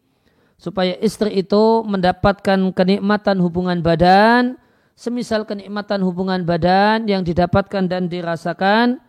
supaya 0.57 0.97
istri 1.03 1.43
itu 1.43 1.83
mendapatkan 1.85 2.59
kenikmatan 2.73 3.37
hubungan 3.43 3.83
badan 3.83 4.57
semisal 4.95 5.43
kenikmatan 5.43 6.01
hubungan 6.05 6.47
badan 6.47 7.09
yang 7.09 7.27
didapatkan 7.27 7.91
dan 7.91 8.07
dirasakan 8.07 9.01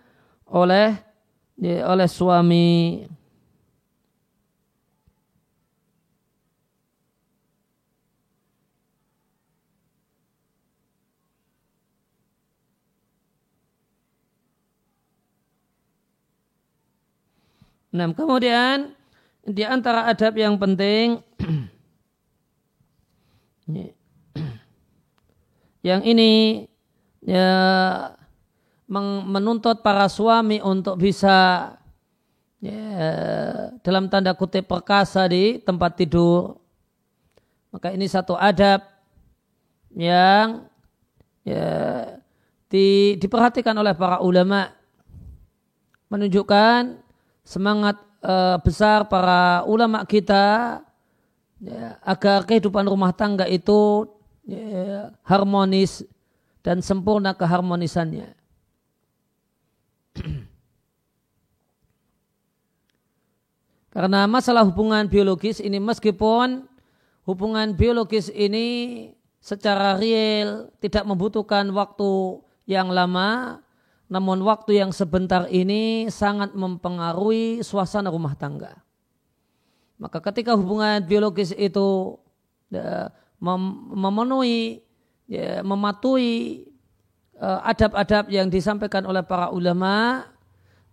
oleh 0.49 0.97
oleh 1.61 2.07
suami. 2.09 3.05
Nah, 17.93 18.09
kemudian 18.09 18.97
di 19.45 19.61
antara 19.61 20.09
adab 20.09 20.33
yang 20.33 20.57
penting 20.57 21.21
yang 25.87 26.01
ini 26.01 26.65
ya, 27.21 27.53
menuntut 29.29 29.85
para 29.85 30.09
suami 30.09 30.57
untuk 30.57 30.97
bisa 30.97 31.69
ya, 32.57 32.81
dalam 33.85 34.09
tanda 34.09 34.33
kutip 34.33 34.65
perkasa 34.65 35.29
di 35.29 35.61
tempat 35.61 35.93
tidur. 35.93 36.57
Maka 37.69 37.93
ini 37.93 38.09
satu 38.09 38.33
adab 38.33 38.81
yang 39.93 40.65
ya, 41.45 41.69
di, 42.73 43.21
diperhatikan 43.21 43.77
oleh 43.77 43.93
para 43.93 44.17
ulama 44.17 44.73
menunjukkan 46.09 47.02
semangat 47.43 47.99
uh, 48.23 48.57
besar 48.63 49.05
para 49.11 49.63
ulama 49.67 50.07
kita 50.07 50.79
ya, 51.59 51.99
agar 52.03 52.47
kehidupan 52.47 52.87
rumah 52.87 53.11
tangga 53.11 53.47
itu 53.47 54.07
ya, 54.47 55.11
harmonis 55.23 56.03
dan 56.63 56.79
sempurna 56.83 57.35
keharmonisannya. 57.35 58.31
Karena 63.93 64.25
masalah 64.25 64.65
hubungan 64.65 65.05
biologis 65.05 65.61
ini 65.61 65.77
meskipun 65.77 66.65
hubungan 67.29 67.77
biologis 67.77 68.27
ini 68.33 69.11
secara 69.43 69.99
real 69.99 70.71
tidak 70.79 71.03
membutuhkan 71.05 71.67
waktu 71.75 72.41
yang 72.63 72.89
lama, 72.89 73.59
namun 74.13 74.45
waktu 74.45 74.77
yang 74.77 74.93
sebentar 74.93 75.49
ini 75.49 76.05
sangat 76.13 76.53
mempengaruhi 76.53 77.65
suasana 77.65 78.13
rumah 78.13 78.37
tangga. 78.37 78.77
Maka 79.97 80.21
ketika 80.21 80.53
hubungan 80.53 81.01
biologis 81.01 81.49
itu 81.57 82.21
ya, 82.69 83.09
memenuhi, 83.89 84.85
ya, 85.25 85.65
mematuhi 85.65 86.69
eh, 87.41 87.59
adab-adab 87.65 88.29
yang 88.29 88.53
disampaikan 88.53 89.01
oleh 89.09 89.25
para 89.25 89.49
ulama, 89.49 90.29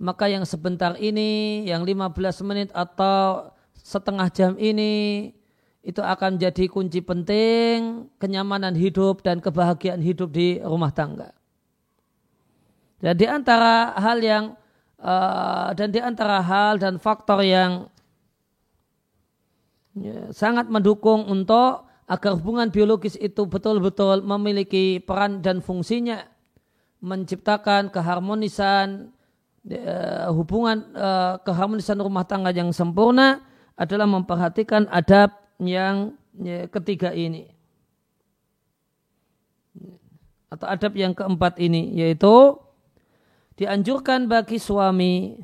maka 0.01 0.25
yang 0.25 0.49
sebentar 0.49 0.97
ini, 0.97 1.69
yang 1.69 1.85
15 1.85 2.17
menit 2.49 2.73
atau 2.73 3.53
setengah 3.77 4.33
jam 4.33 4.57
ini, 4.57 5.29
itu 5.85 6.01
akan 6.01 6.41
jadi 6.41 6.73
kunci 6.73 7.05
penting 7.05 8.09
kenyamanan 8.17 8.73
hidup 8.73 9.21
dan 9.21 9.45
kebahagiaan 9.45 10.01
hidup 10.01 10.33
di 10.33 10.57
rumah 10.65 10.89
tangga. 10.89 11.37
Dan 13.01 13.15
di 13.17 13.25
antara 13.25 13.97
hal 13.97 14.21
yang 14.21 14.45
uh, 15.01 15.73
dan 15.73 15.89
di 15.89 16.01
antara 16.01 16.45
hal 16.45 16.77
dan 16.77 17.01
faktor 17.01 17.41
yang 17.41 17.89
ya, 19.97 20.29
sangat 20.31 20.69
mendukung 20.69 21.25
untuk 21.25 21.89
agar 22.05 22.37
hubungan 22.37 22.69
biologis 22.69 23.17
itu 23.17 23.49
betul-betul 23.49 24.21
memiliki 24.21 25.01
peran 25.01 25.41
dan 25.41 25.65
fungsinya 25.65 26.29
menciptakan 27.01 27.89
keharmonisan 27.89 29.09
uh, 29.65 30.29
hubungan 30.37 30.85
uh, 30.93 31.41
keharmonisan 31.41 31.97
rumah 31.97 32.29
tangga 32.29 32.53
yang 32.53 32.69
sempurna 32.77 33.41
adalah 33.81 34.05
memperhatikan 34.05 34.85
adab 34.93 35.33
yang 35.57 36.13
ya, 36.37 36.69
ketiga 36.69 37.17
ini. 37.17 37.49
Atau 40.53 40.69
adab 40.69 40.93
yang 40.99 41.17
keempat 41.17 41.57
ini 41.57 41.97
yaitu 41.97 42.61
dianjurkan 43.61 44.25
bagi 44.25 44.57
suami 44.57 45.37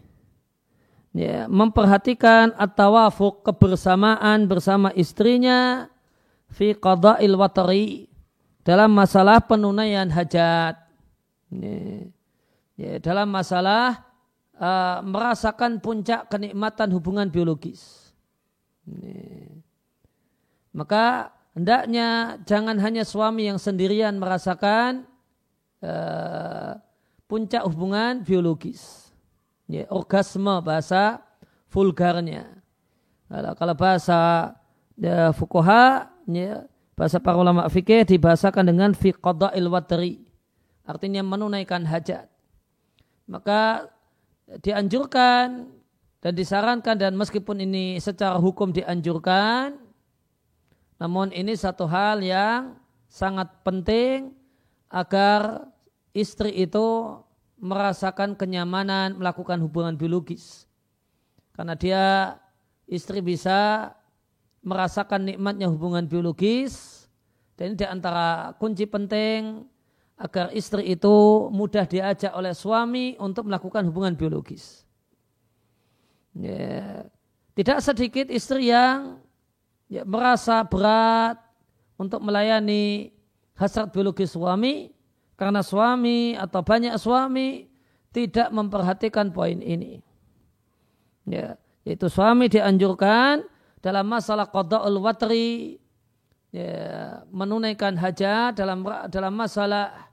ya, 1.13 1.45
memperhatikan 1.53 2.57
at-tawafuk 2.57 3.45
kebersamaan 3.45 4.49
bersama 4.49 4.89
istrinya 4.97 5.93
fi 6.49 6.73
qada'il 6.73 7.37
watari 7.37 8.09
dalam 8.65 8.97
masalah 8.97 9.45
penunaian 9.45 10.09
hajat. 10.09 10.81
Ya, 12.77 13.01
dalam 13.05 13.29
masalah 13.29 14.01
uh, 14.57 15.05
merasakan 15.05 15.85
puncak 15.85 16.33
kenikmatan 16.33 16.89
hubungan 16.97 17.29
biologis. 17.29 18.13
Ya. 18.89 19.53
Maka 20.73 21.37
hendaknya 21.57 22.41
jangan 22.45 22.77
hanya 22.81 23.05
suami 23.05 23.49
yang 23.49 23.57
sendirian 23.57 24.21
merasakan 24.21 25.09
uh, 25.81 26.77
puncak 27.27 27.63
hubungan 27.67 28.23
biologis. 28.23 29.11
Ya, 29.67 29.87
orgasme 29.91 30.63
bahasa 30.63 31.23
vulgarnya. 31.71 32.63
Kalau, 33.27 33.53
kalau 33.59 33.75
bahasa 33.75 34.19
ya, 34.95 35.35
fukoha, 35.35 36.11
ya, 36.31 36.67
bahasa 36.95 37.19
para 37.19 37.35
ulama 37.35 37.67
fikih 37.67 38.07
dibahasakan 38.07 38.71
dengan 38.71 38.91
fi 38.95 39.11
qada'il 39.11 39.67
watri. 39.67 40.23
Artinya 40.87 41.27
menunaikan 41.27 41.83
hajat 41.83 42.31
maka 43.27 43.91
dianjurkan 44.63 45.67
dan 46.23 46.33
disarankan 46.33 46.97
dan 46.97 47.13
meskipun 47.19 47.67
ini 47.67 47.99
secara 47.99 48.39
hukum 48.39 48.71
dianjurkan 48.71 49.75
namun 50.97 51.35
ini 51.35 51.53
satu 51.53 51.85
hal 51.85 52.23
yang 52.23 52.79
sangat 53.11 53.51
penting 53.67 54.33
agar 54.89 55.69
istri 56.17 56.57
itu 56.57 57.21
merasakan 57.61 58.33
kenyamanan 58.33 59.21
melakukan 59.21 59.61
hubungan 59.61 60.01
biologis 60.01 60.65
karena 61.53 61.77
dia 61.77 62.05
istri 62.89 63.21
bisa 63.21 63.93
merasakan 64.65 65.29
nikmatnya 65.29 65.69
hubungan 65.69 66.09
biologis 66.09 67.05
dan 67.57 67.73
ini 67.73 67.81
di 67.81 67.87
antara 67.89 68.53
kunci 68.57 68.85
penting 68.89 69.65
agar 70.17 70.49
istri 70.57 70.97
itu 70.97 71.49
mudah 71.53 71.85
diajak 71.85 72.33
oleh 72.33 72.57
suami 72.57 73.17
untuk 73.21 73.49
melakukan 73.49 73.85
hubungan 73.85 74.17
biologis. 74.17 74.85
Ya. 76.33 77.05
Tidak 77.57 77.81
sedikit 77.81 78.29
istri 78.29 78.69
yang 78.69 79.21
ya, 79.89 80.05
merasa 80.05 80.61
berat 80.65 81.41
untuk 81.97 82.21
melayani 82.21 83.13
hasrat 83.57 83.89
biologis 83.89 84.37
suami 84.37 84.93
karena 85.37 85.61
suami 85.61 86.35
atau 86.35 86.65
banyak 86.65 86.97
suami 86.97 87.69
tidak 88.11 88.49
memperhatikan 88.49 89.29
poin 89.31 89.61
ini. 89.61 90.01
Ya, 91.29 91.61
yaitu 91.85 92.09
suami 92.09 92.49
dianjurkan 92.49 93.45
dalam 93.85 94.09
masalah 94.09 94.49
qada'ul 94.49 94.99
watri 95.05 95.77
ya, 96.51 97.21
menunaikan 97.29 98.01
hajat 98.01 98.57
dalam 98.57 98.81
dalam 99.13 99.35
masalah 99.37 100.09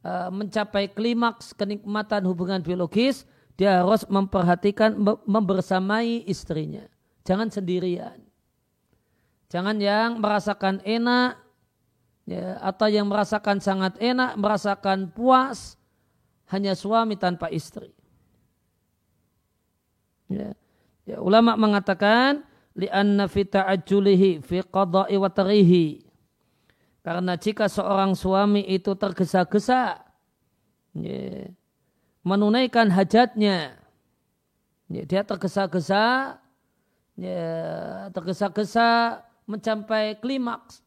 uh, 0.00 0.32
mencapai 0.32 0.88
klimaks 0.88 1.52
kenikmatan 1.52 2.24
hubungan 2.24 2.64
biologis, 2.64 3.28
dia 3.60 3.84
harus 3.84 4.08
memperhatikan 4.08 4.96
membersamai 5.28 6.24
istrinya. 6.24 6.88
Jangan 7.28 7.52
sendirian. 7.52 8.24
Jangan 9.52 9.76
yang 9.78 10.18
merasakan 10.18 10.80
enak 10.82 11.43
ya, 12.28 12.60
atau 12.60 12.88
yang 12.88 13.08
merasakan 13.08 13.60
sangat 13.60 13.96
enak, 14.00 14.36
merasakan 14.36 15.08
puas 15.12 15.76
hanya 16.52 16.76
suami 16.76 17.16
tanpa 17.16 17.48
istri. 17.48 17.92
Ya. 20.28 20.56
Ya, 21.04 21.20
ulama 21.20 21.52
mengatakan 21.60 22.48
li'anna 22.72 23.28
fi 23.28 23.44
ta'ajjulihi 23.44 24.40
fi 24.40 24.64
qada'i 24.64 25.20
wa 25.20 25.28
tarihi 25.28 26.00
karena 27.04 27.36
jika 27.36 27.68
seorang 27.68 28.16
suami 28.16 28.64
itu 28.64 28.96
tergesa-gesa 28.96 30.00
ya, 30.96 31.52
menunaikan 32.24 32.88
hajatnya, 32.88 33.76
ya, 34.88 35.02
dia 35.04 35.20
tergesa-gesa, 35.20 36.40
ya, 37.20 37.44
tergesa-gesa 38.08 39.20
mencapai 39.44 40.16
klimaks, 40.16 40.80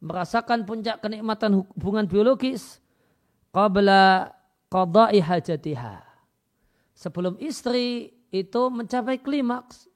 merasakan 0.00 0.68
puncak 0.68 1.00
kenikmatan 1.00 1.64
hubungan 1.76 2.04
biologis, 2.04 2.80
qabla 3.50 4.32
qada'i 4.68 5.20
hajatiha. 5.22 6.04
Sebelum 6.96 7.36
istri 7.40 8.12
itu 8.32 8.62
mencapai 8.72 9.20
klimaks, 9.20 9.88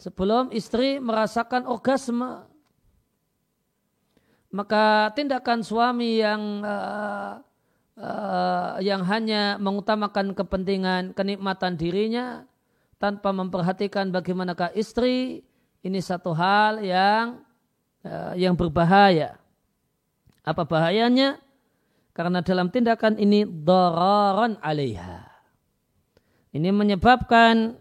sebelum 0.00 0.52
istri 0.52 1.00
merasakan 1.00 1.68
orgasme, 1.68 2.48
maka 4.52 5.12
tindakan 5.12 5.60
suami 5.60 6.20
yang 6.20 6.64
uh, 6.64 7.44
uh, 8.00 8.76
yang 8.80 9.04
hanya 9.04 9.60
mengutamakan 9.60 10.32
kepentingan 10.32 11.12
kenikmatan 11.12 11.76
dirinya 11.76 12.48
tanpa 12.96 13.32
memperhatikan 13.36 14.08
bagaimanakah 14.08 14.72
istri 14.72 15.44
ini 15.84 16.00
satu 16.00 16.32
hal 16.32 16.80
yang 16.80 17.44
yang 18.38 18.54
berbahaya. 18.54 19.38
Apa 20.46 20.62
bahayanya? 20.62 21.42
Karena 22.14 22.40
dalam 22.40 22.72
tindakan 22.72 23.20
ini 23.20 23.44
dararan 23.44 24.56
alaiha. 24.64 25.26
Ini 26.54 26.72
menyebabkan 26.72 27.76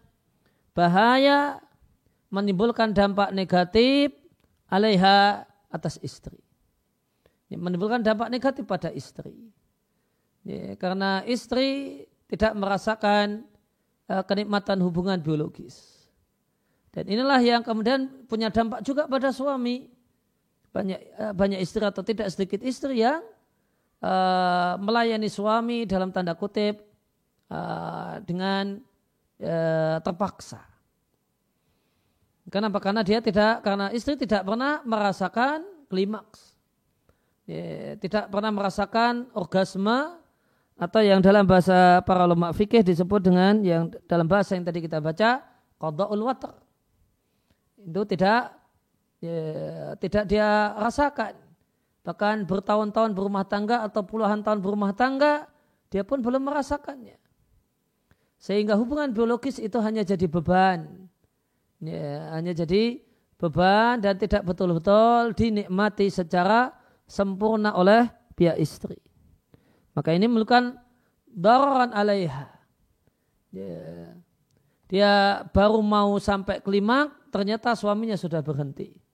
bahaya 0.75 1.63
menimbulkan 2.27 2.91
dampak 2.91 3.31
negatif 3.31 4.11
alaiha 4.67 5.47
atas 5.71 5.95
istri 6.03 6.45
menimbulkan 7.53 8.03
dampak 8.03 8.29
negatif 8.33 8.65
pada 8.67 8.91
istri. 8.91 9.53
Ya, 10.45 10.77
karena 10.77 11.25
istri 11.25 12.01
tidak 12.29 12.53
merasakan 12.53 13.45
uh, 14.09 14.21
kenikmatan 14.25 14.81
hubungan 14.81 15.17
biologis. 15.21 16.09
Dan 16.93 17.11
inilah 17.11 17.41
yang 17.43 17.61
kemudian 17.61 18.25
punya 18.29 18.49
dampak 18.49 18.81
juga 18.85 19.09
pada 19.09 19.29
suami. 19.33 19.89
Banyak 20.75 20.99
uh, 21.15 21.31
banyak 21.31 21.63
istri 21.63 21.79
atau 21.88 22.03
tidak 22.03 22.27
sedikit 22.35 22.59
istri 22.67 22.99
yang 22.99 23.23
uh, 24.03 24.75
melayani 24.83 25.31
suami 25.31 25.88
dalam 25.88 26.11
tanda 26.11 26.35
kutip 26.35 26.83
uh, 27.47 28.19
dengan 28.27 28.83
uh, 29.39 29.97
terpaksa. 30.03 30.59
Kenapa? 32.51 32.77
Karena 32.83 33.01
dia 33.01 33.23
tidak, 33.23 33.63
karena 33.63 33.89
istri 33.89 34.19
tidak 34.19 34.45
pernah 34.45 34.83
merasakan 34.85 35.65
klimaks, 35.89 36.53
ya, 37.49 37.97
tidak 37.97 38.29
pernah 38.29 38.51
merasakan 38.53 39.33
orgasme 39.33 40.21
atau 40.75 41.01
yang 41.01 41.23
dalam 41.23 41.47
bahasa 41.47 42.03
para 42.03 42.27
ulama 42.27 42.51
fikih 42.53 42.83
disebut 42.83 43.23
dengan 43.23 43.63
yang 43.63 43.89
dalam 44.05 44.27
bahasa 44.27 44.53
yang 44.59 44.67
tadi 44.67 44.83
kita 44.83 44.99
baca 45.01 45.41
qada'ul 45.79 46.21
watr. 46.21 46.53
Itu 47.81 48.03
tidak 48.05 48.64
ya, 49.25 49.97
tidak 49.97 50.23
dia 50.29 50.77
rasakan. 50.77 51.33
Bahkan 52.05 52.45
bertahun-tahun 52.45 53.17
berumah 53.17 53.49
tangga 53.49 53.81
atau 53.81 54.05
puluhan 54.05 54.45
tahun 54.45 54.61
berumah 54.61 54.93
tangga, 54.93 55.49
dia 55.89 56.05
pun 56.05 56.21
belum 56.21 56.45
merasakannya. 56.45 57.17
Sehingga 58.38 58.77
hubungan 58.77 59.09
biologis 59.09 59.57
itu 59.57 59.81
hanya 59.81 60.05
jadi 60.05 60.29
beban. 60.29 61.09
Ya, 61.81 62.29
hanya 62.38 62.53
jadi 62.53 63.01
beban 63.41 64.05
dan 64.05 64.21
tidak 64.21 64.45
betul-betul 64.45 65.33
dinikmati 65.33 66.13
secara 66.13 66.77
sempurna 67.09 67.73
oleh 67.73 68.05
pihak 68.38 68.61
istri. 68.61 69.01
Maka 69.97 70.13
ini 70.13 70.29
memerlukan 70.29 70.77
daruran 71.25 71.89
alaiha. 71.89 72.47
Ya, 73.49 74.13
dia 74.91 75.11
baru 75.55 75.79
mau 75.81 76.19
sampai 76.19 76.61
klimak, 76.61 77.31
ternyata 77.33 77.73
suaminya 77.73 78.19
sudah 78.19 78.43
berhenti. 78.43 79.04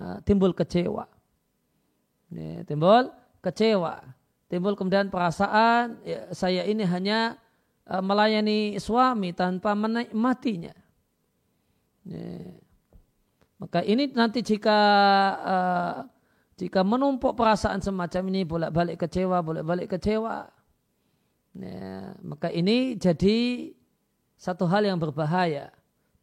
Nah, 0.00 0.24
timbul 0.24 0.56
kecewa. 0.56 1.04
Ya, 2.32 2.64
timbul 2.64 3.12
kecewa. 3.44 4.00
Timbul 4.48 4.74
kemudian 4.74 5.12
perasaan, 5.12 6.00
ya, 6.02 6.32
saya 6.32 6.64
ini 6.64 6.82
hanya 6.88 7.36
Eh, 7.90 7.98
melayani 7.98 8.78
suami 8.78 9.34
tanpa 9.34 9.74
menikmatinya. 9.74 10.70
Ya. 12.06 12.54
Maka 13.58 13.82
ini 13.82 14.08
nanti 14.14 14.46
jika 14.46 14.78
uh, 15.42 15.96
jika 16.54 16.80
menumpuk 16.86 17.34
perasaan 17.34 17.82
semacam 17.82 18.22
ini 18.32 18.46
bolak-balik 18.46 18.96
kecewa, 19.04 19.42
bolak-balik 19.44 19.90
kecewa, 19.90 20.48
ya, 21.60 22.14
maka 22.24 22.48
ini 22.54 22.96
jadi 22.96 23.68
satu 24.38 24.64
hal 24.64 24.86
yang 24.86 24.96
berbahaya, 24.96 25.74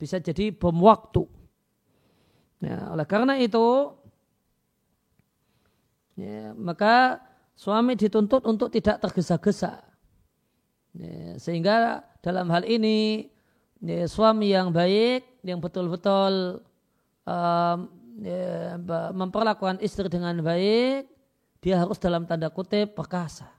bisa 0.02 0.18
jadi 0.18 0.50
bom 0.50 0.82
waktu. 0.82 1.30
Ya, 2.58 2.90
oleh 2.90 3.06
karena 3.06 3.38
itu, 3.38 3.94
ya, 6.18 6.58
maka 6.58 7.22
suami 7.54 7.94
dituntut 7.94 8.46
untuk 8.50 8.74
tidak 8.74 8.98
tergesa-gesa. 8.98 9.86
Ya, 10.98 11.38
sehingga 11.38 12.02
dalam 12.26 12.50
hal 12.50 12.66
ini 12.66 13.30
ya, 13.82 14.10
suami 14.10 14.50
yang 14.50 14.74
baik, 14.74 15.46
yang 15.46 15.62
betul-betul 15.62 16.66
um, 17.30 17.80
ya, 18.26 18.82
memperlakukan 19.14 19.78
istri 19.86 20.10
dengan 20.10 20.42
baik, 20.42 21.06
dia 21.62 21.78
harus 21.78 22.02
dalam 22.02 22.26
tanda 22.26 22.50
kutip 22.50 22.98
perkasa. 22.98 23.54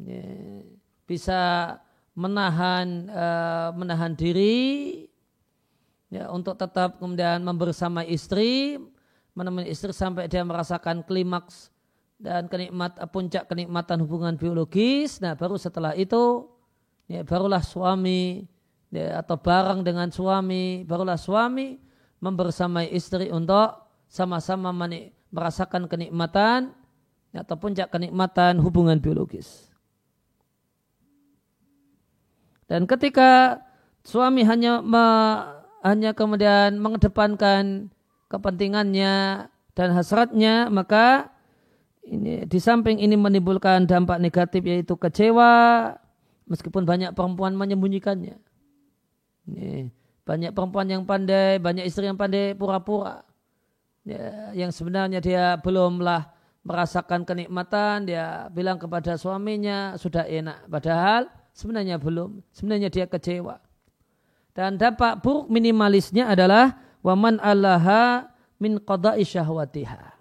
Ya, 0.00 0.24
bisa 1.04 1.40
menahan 2.16 3.12
uh, 3.12 3.70
menahan 3.76 4.16
diri 4.16 5.09
ya, 6.10 6.28
untuk 6.28 6.58
tetap 6.58 6.98
kemudian 6.98 7.40
membersama 7.40 8.02
istri, 8.04 8.76
menemani 9.32 9.70
istri 9.70 9.94
sampai 9.94 10.26
dia 10.26 10.42
merasakan 10.42 11.06
klimaks 11.06 11.70
dan 12.20 12.50
kenikmat 12.50 12.98
puncak 13.08 13.48
kenikmatan 13.48 14.02
hubungan 14.04 14.36
biologis. 14.36 15.22
Nah, 15.22 15.38
baru 15.38 15.56
setelah 15.56 15.96
itu 15.96 16.50
ya 17.08 17.24
barulah 17.24 17.62
suami 17.64 18.44
ya, 18.92 19.22
atau 19.22 19.38
barang 19.40 19.80
dengan 19.86 20.10
suami, 20.12 20.84
barulah 20.84 21.16
suami 21.16 21.80
membersamai 22.20 22.92
istri 22.92 23.32
untuk 23.32 23.88
sama-sama 24.10 24.74
merasakan 25.30 25.88
kenikmatan 25.88 26.74
ya, 27.32 27.46
atau 27.46 27.56
puncak 27.56 27.88
kenikmatan 27.88 28.58
hubungan 28.60 28.98
biologis. 29.00 29.70
Dan 32.68 32.86
ketika 32.86 33.58
suami 34.06 34.46
hanya 34.46 34.78
hanya 35.80 36.12
kemudian 36.12 36.76
mengedepankan 36.76 37.88
kepentingannya 38.28 39.46
dan 39.72 39.88
hasratnya, 39.96 40.68
maka 40.68 41.32
ini 42.04 42.44
di 42.44 42.58
samping 42.60 43.00
ini 43.00 43.16
menimbulkan 43.16 43.84
dampak 43.88 44.20
negatif 44.20 44.64
yaitu 44.64 44.96
kecewa 44.96 45.94
meskipun 46.50 46.84
banyak 46.84 47.14
perempuan 47.16 47.54
menyembunyikannya. 47.56 48.36
Ini, 49.50 49.88
banyak 50.26 50.52
perempuan 50.52 50.86
yang 50.90 51.02
pandai, 51.08 51.58
banyak 51.62 51.86
istri 51.86 52.06
yang 52.06 52.18
pandai 52.18 52.52
pura-pura. 52.54 53.24
Ya, 54.04 54.52
yang 54.56 54.72
sebenarnya 54.72 55.20
dia 55.20 55.56
belumlah 55.60 56.28
merasakan 56.66 57.24
kenikmatan, 57.24 58.04
dia 58.04 58.50
bilang 58.52 58.76
kepada 58.76 59.16
suaminya 59.16 59.96
sudah 59.96 60.28
enak. 60.28 60.68
Padahal 60.68 61.30
sebenarnya 61.56 61.96
belum, 61.96 62.42
sebenarnya 62.52 62.88
dia 62.92 63.06
kecewa. 63.08 63.69
Dan 64.60 64.76
dampak 64.76 65.24
buruk 65.24 65.48
minimalisnya 65.48 66.28
adalah 66.28 66.76
waman 67.00 67.40
allaha 67.40 68.28
min 68.60 68.76
qada'i 68.76 69.24
syahwatiha 69.24 70.20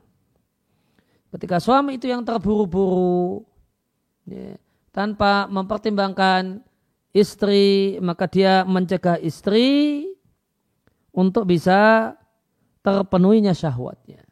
Ketika 1.35 1.59
suami 1.59 1.99
itu 1.99 2.07
yang 2.07 2.23
terburu-buru 2.23 3.43
ya, 4.23 4.55
tanpa 4.95 5.43
mempertimbangkan 5.51 6.63
istri, 7.11 7.99
maka 7.99 8.31
dia 8.31 8.63
mencegah 8.63 9.19
istri 9.19 10.07
untuk 11.11 11.43
bisa 11.43 12.15
terpenuhinya 12.79 13.51
syahwatnya. 13.51 14.23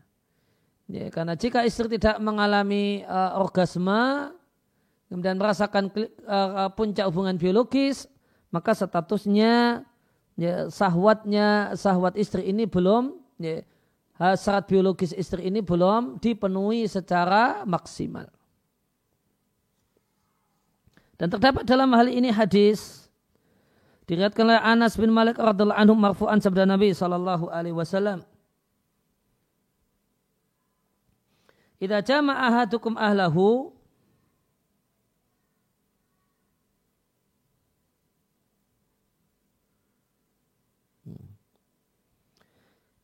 Ya, 0.88 1.12
karena 1.12 1.36
jika 1.36 1.68
istri 1.68 2.00
tidak 2.00 2.16
mengalami 2.24 3.04
uh, 3.04 3.44
orgasme, 3.44 4.32
kemudian 5.12 5.36
merasakan 5.36 5.92
uh, 6.24 6.72
puncak 6.72 7.06
hubungan 7.12 7.36
biologis, 7.36 8.08
maka 8.50 8.72
statusnya 8.72 9.84
ya, 10.38 10.70
sahwatnya, 10.70 11.74
sahwat 11.74 12.16
istri 12.16 12.48
ini 12.48 12.70
belum 12.70 13.18
ya, 13.42 13.66
hasrat 14.16 14.70
biologis 14.70 15.12
istri 15.18 15.50
ini 15.50 15.66
belum 15.66 16.22
dipenuhi 16.22 16.86
secara 16.86 17.66
maksimal. 17.66 18.30
Dan 21.18 21.34
terdapat 21.34 21.66
dalam 21.66 21.90
hal 21.98 22.14
ini 22.14 22.30
hadis 22.30 23.10
diriatkan 24.06 24.46
oleh 24.46 24.62
Anas 24.62 24.94
bin 24.94 25.10
Malik 25.10 25.42
radhiallahu 25.42 25.76
anhu 25.76 25.98
marfu'an 25.98 26.38
sabda 26.38 26.70
Nabi 26.70 26.94
sallallahu 26.94 27.50
alaihi 27.50 27.74
wasallam. 27.74 28.22
Idza 31.78 32.02
jama'a 32.02 32.54
ahadukum 32.54 32.98
ahlahu 32.98 33.74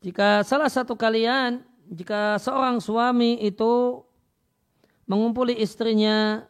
Jika 0.03 0.43
salah 0.43 0.67
satu 0.67 0.99
kalian, 0.99 1.63
jika 1.87 2.35
seorang 2.35 2.83
suami 2.83 3.39
itu 3.39 4.03
mengumpuli 5.07 5.55
istrinya 5.59 6.43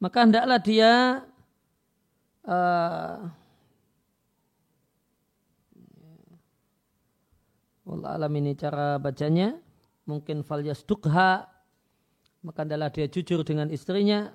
maka 0.00 0.28
hendaklah 0.28 0.60
dia 0.60 0.92
uh, 2.44 3.24
Allah 7.88 8.10
alam 8.12 8.32
ini 8.36 8.52
cara 8.52 9.00
bacanya 9.00 9.56
mungkin 10.04 10.44
falyas 10.44 10.84
dukha 10.84 11.48
maka 12.44 12.58
hendaklah 12.64 12.92
dia 12.92 13.08
jujur 13.08 13.40
dengan 13.40 13.72
istrinya 13.72 14.32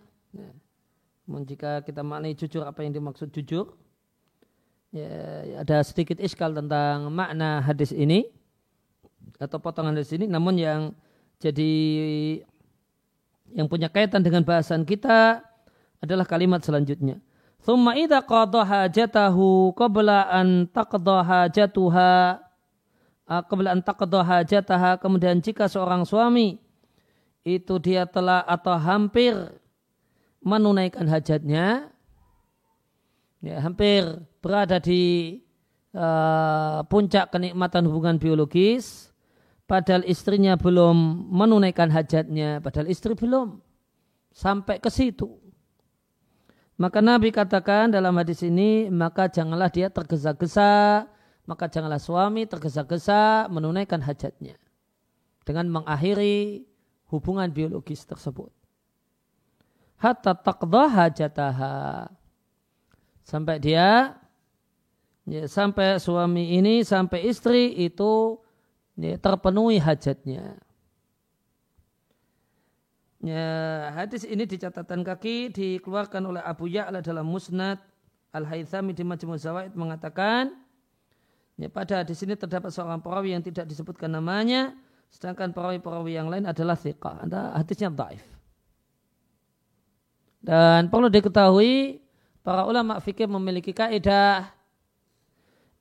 ya 1.29 1.45
jika 1.45 1.85
kita 1.85 2.01
maknai 2.01 2.33
jujur 2.33 2.65
apa 2.65 2.81
yang 2.81 2.89
dimaksud 2.89 3.29
jujur, 3.29 3.77
ya, 4.89 5.61
ada 5.61 5.85
sedikit 5.85 6.17
iskal 6.17 6.57
tentang 6.57 7.13
makna 7.13 7.61
hadis 7.61 7.93
ini 7.93 8.25
atau 9.37 9.61
potongan 9.61 9.93
hadis 9.93 10.09
ini. 10.17 10.25
Namun 10.25 10.57
yang 10.57 10.81
jadi 11.37 11.71
yang 13.53 13.69
punya 13.69 13.93
kaitan 13.93 14.25
dengan 14.25 14.41
bahasan 14.41 14.81
kita 14.89 15.45
adalah 16.01 16.25
kalimat 16.25 16.65
selanjutnya. 16.65 17.21
Thumma 17.61 17.93
idha 17.93 18.25
qadha 18.25 18.65
hajatahu 18.65 19.77
qabla 19.77 20.33
an 20.33 20.65
taqdha 20.65 21.17
hajatuha 21.21 22.41
qabla 23.29 23.69
an 23.77 23.81
kemudian 24.97 25.37
jika 25.43 25.69
seorang 25.69 26.07
suami 26.09 26.57
itu 27.45 27.75
dia 27.77 28.09
telah 28.09 28.41
atau 28.47 28.73
hampir 28.79 29.35
menunaikan 30.39 31.05
hajatnya, 31.07 31.91
ya, 33.43 33.55
hampir 33.59 34.07
berada 34.39 34.79
di 34.79 35.35
uh, 35.95 36.83
puncak 36.87 37.31
kenikmatan 37.31 37.87
hubungan 37.87 38.15
biologis, 38.15 39.11
padahal 39.67 40.07
istrinya 40.07 40.55
belum 40.55 41.27
menunaikan 41.29 41.91
hajatnya, 41.91 42.63
padahal 42.63 42.87
istri 42.87 43.13
belum 43.13 43.59
sampai 44.31 44.79
ke 44.79 44.87
situ. 44.87 45.27
Maka 46.79 47.03
Nabi 47.03 47.35
katakan 47.35 47.91
dalam 47.91 48.15
hadis 48.15 48.39
ini, 48.39 48.87
maka 48.87 49.27
janganlah 49.27 49.67
dia 49.67 49.91
tergesa-gesa, 49.91 51.03
maka 51.43 51.67
janganlah 51.67 51.99
suami 51.99 52.47
tergesa-gesa 52.47 53.51
menunaikan 53.51 53.99
hajatnya 53.99 54.55
dengan 55.43 55.67
mengakhiri 55.67 56.63
hubungan 57.11 57.51
biologis 57.51 58.07
tersebut. 58.07 58.58
Hatta 59.99 60.31
taqdah 60.31 60.87
hajataha. 60.87 62.07
Sampai 63.27 63.59
dia 63.59 64.15
ya, 65.27 65.43
sampai 65.45 65.99
suami 65.99 66.55
ini 66.55 66.81
sampai 66.81 67.27
istri 67.27 67.75
itu 67.77 68.39
ya, 68.95 69.19
terpenuhi 69.19 69.77
hajatnya. 69.77 70.57
Ya, 73.19 73.51
hadis 73.99 74.23
ini 74.23 74.47
di 74.47 74.55
catatan 74.55 75.03
kaki 75.03 75.51
dikeluarkan 75.51 76.23
oleh 76.23 76.39
Abu 76.39 76.71
Ya'la 76.71 77.03
dalam 77.03 77.27
Musnad 77.27 77.83
Al-Haythami 78.31 78.95
di 78.95 79.03
Majmu' 79.03 79.35
Zawaid 79.35 79.75
mengatakan 79.75 80.55
ya, 81.59 81.67
pada 81.67 81.99
hadis 81.99 82.23
ini 82.23 82.39
terdapat 82.39 82.71
seorang 82.71 83.03
perawi 83.03 83.35
yang 83.35 83.43
tidak 83.43 83.67
disebutkan 83.67 84.15
namanya 84.15 84.71
sedangkan 85.11 85.51
perawi-perawi 85.51 86.15
yang 86.15 86.31
lain 86.31 86.47
adalah 86.47 86.79
thiqah. 86.79 87.27
Hadisnya 87.59 87.91
daif. 87.91 88.38
Dan 90.39 90.87
perlu 90.87 91.11
diketahui 91.11 91.99
para 92.43 92.63
ulama 92.63 92.97
fikih 93.03 93.27
memiliki 93.27 93.75
kaidah 93.75 94.47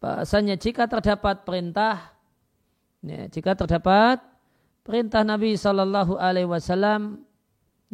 bahasanya 0.03 0.59
jika 0.59 0.87
terdapat 0.91 1.47
perintah 1.47 2.19
Ya, 2.99 3.31
jika 3.31 3.55
terdapat 3.55 4.19
perintah 4.83 5.23
Nabi 5.23 5.55
Shallallahu 5.55 6.19
Alaihi 6.19 6.51
Wasallam 6.51 7.23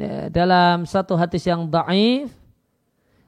ya, 0.01 0.33
dalam 0.33 0.89
satu 0.89 1.13
hadis 1.13 1.45
yang 1.45 1.69
daif, 1.69 2.33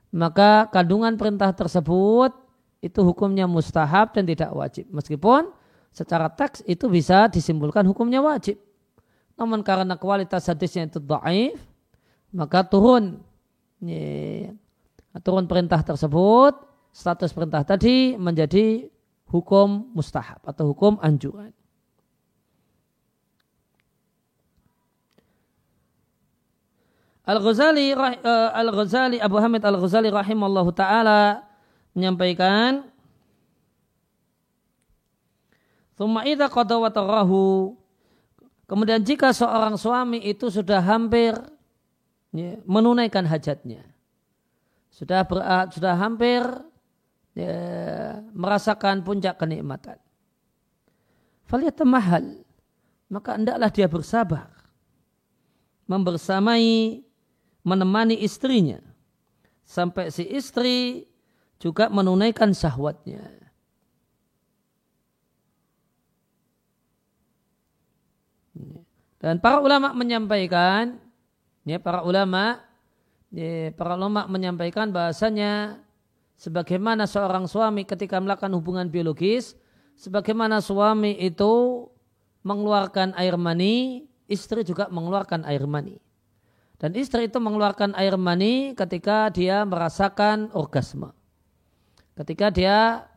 maka 0.09 0.73
kandungan 0.73 1.21
perintah 1.21 1.53
tersebut 1.53 2.33
itu 2.81 3.01
hukumnya 3.05 3.45
mustahab 3.45 4.17
dan 4.17 4.25
tidak 4.25 4.57
wajib. 4.57 4.89
Meskipun 4.89 5.53
secara 5.93 6.33
teks 6.33 6.65
itu 6.65 6.89
bisa 6.89 7.29
disimpulkan 7.29 7.85
hukumnya 7.85 8.25
wajib. 8.25 8.57
Namun 9.37 9.61
karena 9.61 10.01
kualitas 10.01 10.49
hadisnya 10.49 10.89
itu 10.89 10.97
daif, 10.97 11.61
maka 12.33 12.65
turun 12.65 13.21
ya, 13.87 14.53
turun 15.25 15.49
perintah 15.49 15.81
tersebut, 15.81 16.55
status 16.93 17.33
perintah 17.33 17.65
tadi 17.65 18.19
menjadi 18.19 18.89
hukum 19.31 19.91
mustahab 19.97 20.41
atau 20.45 20.71
hukum 20.73 20.99
anjuran. 21.03 21.53
Al-Ghazali 27.27 27.91
uh, 27.91 28.55
Al-Ghazali 28.55 29.19
Abu 29.19 29.35
Hamid 29.43 29.59
Al-Ghazali 29.67 30.15
rahimallahu 30.15 30.71
taala 30.71 31.43
menyampaikan 31.91 32.87
Thumma 35.99 36.23
idza 36.23 36.47
qada 36.47 36.77
Kemudian 38.67 39.01
jika 39.03 39.35
seorang 39.35 39.75
suami 39.75 40.23
itu 40.23 40.53
sudah 40.53 40.79
hampir 40.79 41.35
ya, 42.37 42.61
menunaikan 42.69 43.25
hajatnya, 43.25 43.81
sudah 44.93 45.25
ber, 45.25 45.41
sudah 45.73 45.97
hampir 45.97 46.45
ya, 47.33 47.57
merasakan 48.37 49.01
puncak 49.01 49.41
kenikmatan, 49.41 49.97
falyatamahal 51.49 52.47
maka 53.07 53.39
hendaklah 53.39 53.71
dia 53.71 53.87
bersabar. 53.87 54.51
Membersamai 55.87 57.03
menemani 57.63 58.19
istrinya. 58.19 58.83
Sampai 59.67 60.11
si 60.11 60.27
istri 60.27 61.07
juga 61.63 61.87
menunaikan 61.91 62.51
syahwatnya. 62.51 63.23
Dan 69.23 69.43
para 69.43 69.59
ulama 69.63 69.91
menyampaikan, 69.95 70.99
ya 71.67 71.83
para 71.83 72.07
ulama, 72.07 72.63
ya, 73.35 73.75
para 73.75 73.99
ulama 73.99 74.31
menyampaikan 74.31 74.95
bahasanya 74.95 75.83
sebagaimana 76.39 77.11
seorang 77.11 77.51
suami 77.51 77.83
ketika 77.83 78.23
melakukan 78.23 78.55
hubungan 78.55 78.87
biologis, 78.87 79.59
sebagaimana 79.99 80.63
suami 80.63 81.19
itu 81.19 81.85
mengeluarkan 82.47 83.19
air 83.19 83.35
mani, 83.35 84.07
istri 84.31 84.63
juga 84.63 84.87
mengeluarkan 84.87 85.43
air 85.43 85.67
mani. 85.67 85.99
Dan 86.77 86.95
istri 86.95 87.27
itu 87.27 87.43
mengeluarkan 87.43 87.97
air 87.99 88.15
mani 88.15 88.77
ketika 88.77 89.33
dia 89.33 89.65
merasakan 89.65 90.53
orgasme. 90.53 91.11
Ketika 92.15 92.53
dia, 92.53 93.09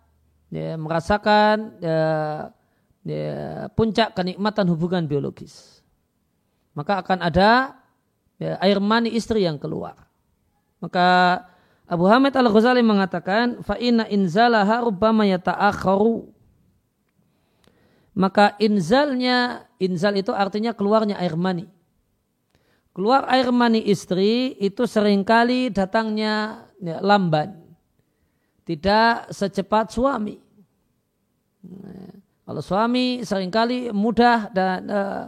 dia 0.48 0.80
merasakan 0.80 1.76
ya, 1.84 2.00
ya, 3.04 3.68
puncak 3.76 4.16
kenikmatan 4.16 4.66
hubungan 4.72 5.06
biologis. 5.06 5.84
Maka 6.72 7.04
akan 7.04 7.20
ada 7.20 7.76
ya, 8.39 8.56
air 8.63 8.80
mani 8.80 9.12
istri 9.13 9.43
yang 9.43 9.60
keluar. 9.60 10.08
Maka 10.80 11.43
Abu 11.86 12.08
Hamid 12.08 12.34
Al-Ghazali 12.34 12.80
mengatakan, 12.80 13.60
fa'ina 13.62 14.08
inzalaha 14.08 14.82
rubbama 14.82 15.28
yata'akharu. 15.28 16.32
Maka 18.15 18.56
inzalnya, 18.58 19.67
inzal 19.78 20.15
itu 20.15 20.32
artinya 20.32 20.71
keluarnya 20.71 21.19
air 21.19 21.36
mani. 21.36 21.67
Keluar 22.95 23.28
air 23.32 23.47
mani 23.54 23.80
istri 23.86 24.60
itu 24.60 24.84
sering 24.84 25.23
kali 25.23 25.71
datangnya 25.71 26.67
ya, 26.84 26.99
lamban. 26.99 27.56
Tidak 28.67 29.32
secepat 29.32 29.89
suami. 29.89 30.36
Kalau 32.43 32.62
suami 32.65 33.21
sering 33.23 33.54
kali 33.54 33.93
mudah 33.93 34.52
dan 34.52 34.80
uh, 34.89 35.23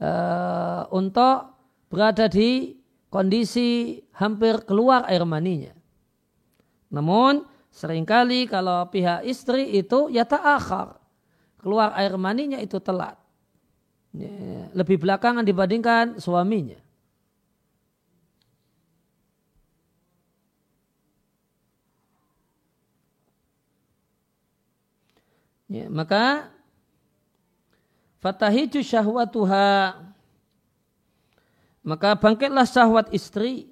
uh, 0.00 0.82
untuk 0.90 1.53
berada 1.94 2.26
di 2.26 2.74
kondisi 3.06 4.02
hampir 4.18 4.66
keluar 4.66 5.06
air 5.06 5.22
maninya. 5.22 5.70
Namun 6.90 7.46
sering 7.70 8.02
kali 8.02 8.50
kalau 8.50 8.90
pihak 8.90 9.22
istri 9.22 9.78
itu 9.78 10.10
ya 10.10 10.26
ta'akhar. 10.26 10.98
Keluar 11.62 11.94
air 11.94 12.18
maninya 12.18 12.58
itu 12.58 12.82
telat. 12.82 13.14
Ya, 14.10 14.70
lebih 14.74 14.98
belakangan 14.98 15.46
dibandingkan 15.46 16.18
suaminya. 16.18 16.82
Ya, 25.70 25.90
maka 25.90 26.50
fatahiju 28.22 28.78
syahwatuha 28.82 29.98
maka 31.84 32.16
bangkitlah 32.16 32.64
syahwat 32.64 33.12
istri. 33.12 33.68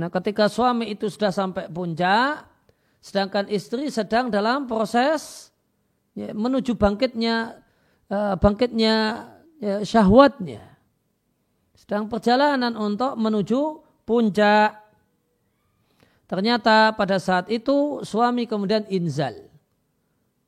Nah 0.00 0.08
ketika 0.08 0.48
suami 0.48 0.88
itu 0.88 1.06
sudah 1.12 1.28
sampai 1.28 1.68
puncak, 1.68 2.48
sedangkan 3.04 3.46
istri 3.52 3.92
sedang 3.92 4.32
dalam 4.32 4.64
proses 4.64 5.52
ya, 6.16 6.32
menuju 6.32 6.72
bangkitnya 6.80 7.60
uh, 8.08 8.34
bangkitnya 8.40 8.94
ya, 9.60 9.84
syahwatnya. 9.84 10.64
Sedang 11.76 12.08
perjalanan 12.08 12.72
untuk 12.72 13.20
menuju 13.20 13.84
puncak. 14.08 14.80
Ternyata 16.24 16.96
pada 16.96 17.20
saat 17.20 17.52
itu 17.52 18.00
suami 18.00 18.48
kemudian 18.48 18.88
inzal 18.88 19.36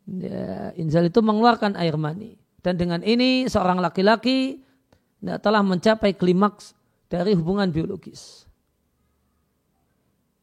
ya, 0.08 0.72
inzal 0.80 1.04
itu 1.04 1.20
mengeluarkan 1.20 1.76
air 1.76 2.00
mani. 2.00 2.40
Dan 2.64 2.80
dengan 2.80 3.04
ini 3.04 3.44
seorang 3.44 3.76
laki-laki 3.76 4.63
telah 5.40 5.64
mencapai 5.64 6.12
klimaks 6.12 6.76
dari 7.08 7.32
hubungan 7.32 7.72
biologis. 7.72 8.44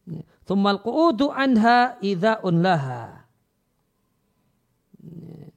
Ya, 0.10 0.26
Thummal 0.48 0.82
qu'udu 0.82 1.30
anha 1.30 2.02
idha 2.02 2.42
unlaha. 2.42 3.22
Ya, 5.02 5.50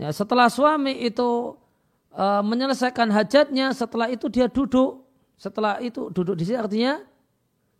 ya, 0.00 0.08
setelah 0.12 0.48
suami 0.48 0.96
itu 1.04 1.56
uh, 2.16 2.42
menyelesaikan 2.44 3.12
hajatnya, 3.12 3.76
setelah 3.76 4.08
itu 4.08 4.28
dia 4.32 4.48
duduk. 4.48 5.04
Setelah 5.36 5.84
itu 5.84 6.08
duduk 6.16 6.32
di 6.40 6.48
sini 6.48 6.56
artinya 6.56 7.04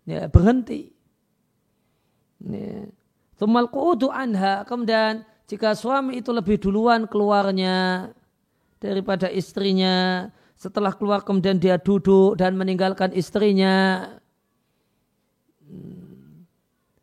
ya, 0.05 0.29
berhenti. 0.29 0.93
Ya. 2.45 2.85
Thummal 3.41 3.73
qu'udu 3.73 4.13
anha. 4.13 4.65
Kemudian 4.69 5.25
jika 5.49 5.73
suami 5.73 6.21
itu 6.21 6.33
lebih 6.37 6.61
duluan 6.61 7.09
keluarnya 7.09 8.11
daripada 8.77 9.33
istrinya, 9.33 10.29
setelah 10.57 10.97
keluar 10.97 11.21
kemudian 11.21 11.61
dia 11.61 11.77
duduk 11.77 12.41
dan 12.41 12.57
meninggalkan 12.57 13.13
istrinya. 13.13 14.09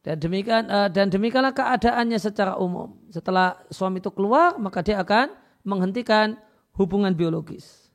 Dan 0.03 0.19
demikian 0.19 0.67
eh, 0.67 0.89
dan 0.91 1.07
demikianlah 1.07 1.55
keadaannya 1.55 2.19
secara 2.19 2.59
umum. 2.59 2.97
Setelah 3.07 3.61
suami 3.71 4.03
itu 4.03 4.11
keluar, 4.11 4.59
maka 4.59 4.83
dia 4.83 4.99
akan 4.99 5.31
menghentikan 5.63 6.35
hubungan 6.75 7.13
biologis. 7.15 7.87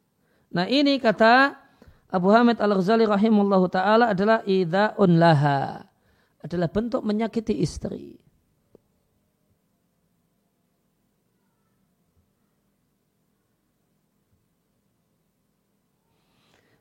Nah 0.48 0.64
ini 0.64 0.96
kata 0.96 1.52
Abu 2.08 2.32
Hamid 2.32 2.56
Al-Ghazali 2.56 3.04
rahimahullah 3.04 3.62
ta'ala 3.68 4.04
adalah 4.16 4.40
idha'un 4.48 5.20
laha. 5.20 5.84
Adalah 6.40 6.70
bentuk 6.72 7.04
menyakiti 7.04 7.60
istri. 7.60 8.16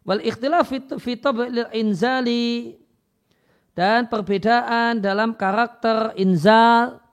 Wal 0.07 0.23
ikhtilaf 0.23 0.71
fi 0.71 1.13
inzali 1.75 2.79
dan 3.75 4.07
perbedaan 4.07 5.03
dalam 5.03 5.35
karakter 5.35 6.15
inzal 6.15 7.03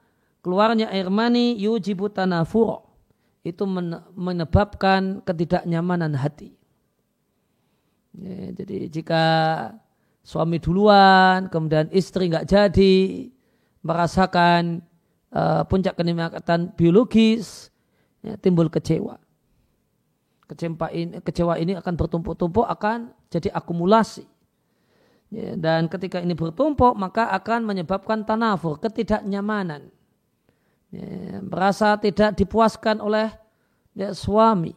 keluarnya 0.46 0.86
air 0.94 1.10
mani 1.10 1.58
yujibu 1.58 2.06
tanafur 2.06 2.86
itu 3.42 3.66
menyebabkan 4.14 5.20
ketidaknyamanan 5.26 6.14
hati. 6.14 6.54
Ya, 8.14 8.54
jadi 8.62 8.88
jika 8.88 9.24
suami 10.22 10.62
duluan, 10.62 11.50
kemudian 11.50 11.90
istri 11.90 12.30
nggak 12.30 12.46
jadi 12.46 12.94
merasakan 13.84 14.80
uh, 15.34 15.66
puncak 15.66 15.98
kenikmatan 15.98 16.72
biologis, 16.78 17.74
ya, 18.22 18.38
timbul 18.40 18.70
kecewa. 18.72 19.23
Kecewa 20.44 20.88
ini, 20.92 21.18
kecewa 21.24 21.54
ini 21.56 21.72
akan 21.76 21.94
bertumpuk-tumpuk, 21.96 22.68
akan 22.68 23.12
jadi 23.32 23.48
akumulasi. 23.52 24.28
Ya, 25.32 25.56
dan 25.56 25.88
ketika 25.88 26.20
ini 26.20 26.36
bertumpuk, 26.36 26.92
maka 26.94 27.32
akan 27.32 27.64
menyebabkan 27.64 28.22
tanafur, 28.28 28.76
ketidaknyamanan. 28.76 29.88
Ya, 30.92 31.40
merasa 31.40 31.96
tidak 31.96 32.36
dipuaskan 32.36 33.00
oleh 33.00 33.32
ya, 33.96 34.12
suami. 34.12 34.76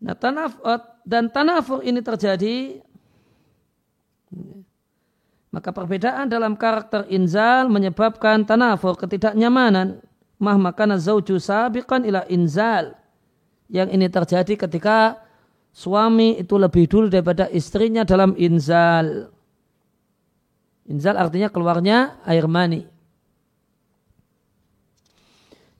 Nah, 0.00 0.16
tanaf 0.16 0.56
eh, 0.64 0.80
dan 1.04 1.28
tanafur 1.28 1.84
ini 1.84 2.00
terjadi 2.00 2.80
maka 5.50 5.74
perbedaan 5.74 6.30
dalam 6.30 6.54
karakter 6.54 7.10
inzal 7.10 7.66
menyebabkan 7.66 8.46
tanafur 8.46 8.94
ketidaknyamanan. 8.94 9.98
Mah 10.40 10.56
makana 10.56 10.96
zauju 10.96 11.36
sabiqan 11.36 12.08
ila 12.08 12.24
inzal. 12.32 12.96
Yang 13.68 13.88
ini 13.92 14.06
terjadi 14.08 14.54
ketika 14.66 15.20
suami 15.70 16.40
itu 16.40 16.56
lebih 16.56 16.88
dulu 16.88 17.06
daripada 17.12 17.46
istrinya 17.52 18.02
dalam 18.02 18.32
inzal. 18.40 19.28
Inzal 20.88 21.20
artinya 21.20 21.52
keluarnya 21.52 22.18
air 22.24 22.48
mani. 22.48 22.88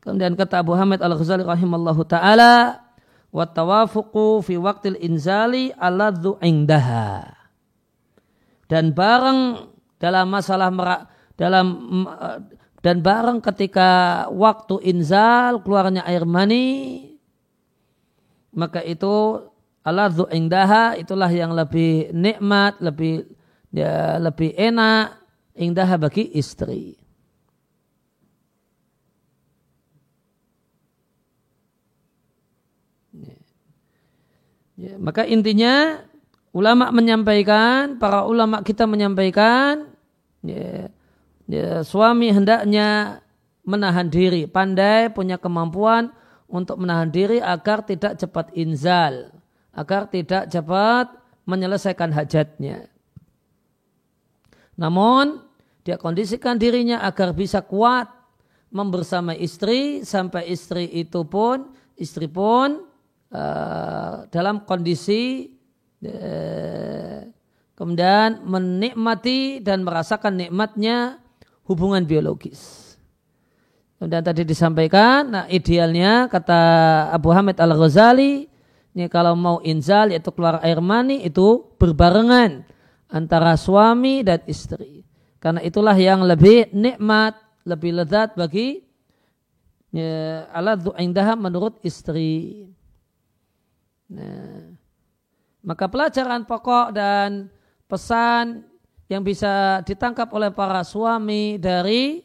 Kemudian 0.04 0.36
kata 0.36 0.60
Abu 0.64 0.76
Hamid 0.76 1.00
Al-Ghazali 1.00 1.44
rahimallahu 1.44 2.04
taala, 2.08 2.84
wa 3.32 3.44
tawafuqu 3.44 4.44
fi 4.44 4.56
waqtil 4.56 4.96
inzali 4.96 5.72
aladzu 5.76 6.40
indaha. 6.40 7.36
Dan 8.70 8.96
bareng 8.96 9.66
dalam 10.00 10.30
masalah 10.30 10.70
dalam 11.34 11.66
dan 12.80 13.04
bareng 13.04 13.44
ketika 13.44 14.24
waktu 14.32 14.80
inzal 14.88 15.60
keluarnya 15.60 16.04
air 16.08 16.24
mani 16.24 17.10
maka 18.50 18.82
itu 18.82 19.46
aladzu 19.86 20.28
indaha 20.30 20.98
itulah 20.98 21.30
yang 21.30 21.54
lebih 21.54 22.10
nikmat, 22.12 22.78
lebih 22.82 23.26
ya, 23.70 24.18
lebih 24.18 24.52
enak 24.54 25.16
indaha 25.56 25.96
bagi 25.96 26.28
istri. 26.34 26.98
Ya, 34.80 34.96
maka 34.96 35.28
intinya 35.28 36.00
ulama 36.56 36.88
menyampaikan, 36.88 38.00
para 38.00 38.24
ulama 38.24 38.64
kita 38.64 38.88
menyampaikan, 38.88 39.92
ya, 40.40 40.88
ya, 41.50 41.82
suami 41.82 42.30
hendaknya 42.30 43.20
menahan 43.66 44.08
diri, 44.08 44.46
pandai 44.46 45.10
punya 45.10 45.36
kemampuan 45.36 46.14
untuk 46.50 46.78
menahan 46.82 47.10
diri 47.10 47.38
agar 47.38 47.82
tidak 47.86 48.18
cepat 48.18 48.50
inzal, 48.54 49.34
agar 49.74 50.06
tidak 50.10 50.50
cepat 50.50 51.10
menyelesaikan 51.46 52.10
hajatnya. 52.14 52.90
Namun 54.78 55.44
dia 55.84 56.00
kondisikan 56.00 56.56
dirinya 56.56 57.04
agar 57.04 57.36
bisa 57.36 57.60
kuat 57.60 58.08
membersamai 58.70 59.36
istri 59.42 60.06
sampai 60.06 60.46
istri 60.48 60.86
itu 60.88 61.26
pun 61.26 61.74
istri 61.98 62.30
pun 62.30 62.86
uh, 63.34 64.24
dalam 64.30 64.62
kondisi 64.62 65.50
uh, 66.06 67.26
kemudian 67.74 68.46
menikmati 68.46 69.58
dan 69.60 69.82
merasakan 69.82 70.38
nikmatnya 70.38 71.18
hubungan 71.70 72.02
biologis. 72.02 72.90
Kemudian 73.94 74.26
tadi 74.26 74.42
disampaikan, 74.42 75.28
nah 75.30 75.44
idealnya 75.46 76.26
kata 76.26 76.58
Abu 77.14 77.30
Hamid 77.30 77.62
Al 77.62 77.78
Ghazali, 77.78 78.50
ini 78.96 79.06
kalau 79.06 79.38
mau 79.38 79.62
inzal 79.62 80.10
yaitu 80.10 80.34
keluar 80.34 80.58
air 80.66 80.82
mani 80.82 81.22
itu 81.22 81.62
berbarengan 81.78 82.66
antara 83.06 83.54
suami 83.54 84.26
dan 84.26 84.42
istri. 84.50 85.06
Karena 85.38 85.62
itulah 85.62 85.94
yang 85.94 86.26
lebih 86.26 86.74
nikmat, 86.74 87.38
lebih 87.62 88.02
lezat 88.02 88.34
bagi 88.34 88.82
ya, 89.94 90.48
aladzu 90.50 90.90
indaha 90.98 91.36
menurut 91.38 91.78
istri. 91.84 92.66
Nah, 94.10 94.74
maka 95.60 95.86
pelajaran 95.86 96.48
pokok 96.48 96.96
dan 96.96 97.52
pesan 97.84 98.69
yang 99.10 99.26
bisa 99.26 99.82
ditangkap 99.82 100.30
oleh 100.30 100.54
para 100.54 100.86
suami 100.86 101.58
dari 101.58 102.22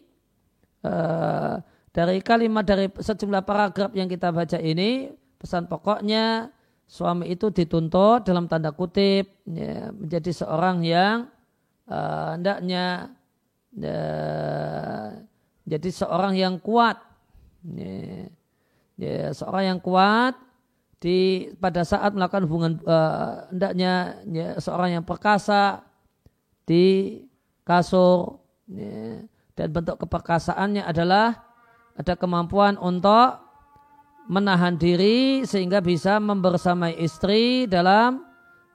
uh, 0.86 1.57
dari 1.89 2.21
kalimat 2.21 2.61
dari 2.61 2.93
sejumlah 2.93 3.41
paragraf 3.41 3.89
yang 3.97 4.05
kita 4.05 4.29
baca 4.29 4.61
ini 4.61 5.09
pesan 5.41 5.65
pokoknya 5.65 6.53
suami 6.86 7.33
itu 7.33 7.49
dituntut 7.49 8.21
dalam 8.21 8.45
tanda 8.45 8.69
kutip 8.69 9.41
ya, 9.49 9.89
menjadi 9.89 10.45
seorang 10.45 10.86
yang 10.86 11.25
uh, 11.89 12.38
hendaknya 12.38 13.09
ya, 13.73 14.01
jadi 15.65 15.89
seorang 15.89 16.38
yang 16.38 16.61
kuat 16.61 17.01
ya, 17.65 18.29
ya, 19.01 19.33
seorang 19.33 19.73
yang 19.73 19.79
kuat 19.81 20.38
di 21.01 21.49
pada 21.57 21.81
saat 21.81 22.13
melakukan 22.13 22.45
hubungan 22.45 22.73
uh, 22.86 23.49
hendaknya 23.49 24.21
ya, 24.29 24.47
seorang 24.61 25.01
yang 25.01 25.03
perkasa 25.03 25.81
di 26.66 27.22
kasur 27.66 28.41
ya, 28.68 29.22
dan 29.55 29.68
bentuk 29.72 30.01
keperkasaannya 30.05 30.84
adalah 30.84 31.45
ada 31.95 32.13
kemampuan 32.20 32.76
untuk 32.76 33.39
menahan 34.28 34.76
diri 34.76 35.45
sehingga 35.45 35.80
bisa 35.80 36.18
membersamai 36.18 36.97
istri 36.97 37.70
dalam 37.70 38.26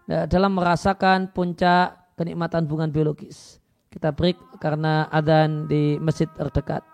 ya, 0.06 0.24
dalam 0.24 0.56
merasakan 0.56 1.30
puncak 1.34 2.14
kenikmatan 2.16 2.64
hubungan 2.66 2.90
biologis. 2.90 3.58
Kita 3.90 4.14
break 4.14 4.62
karena 4.62 5.10
adzan 5.10 5.66
di 5.66 5.98
masjid 5.98 6.30
terdekat. 6.30 6.86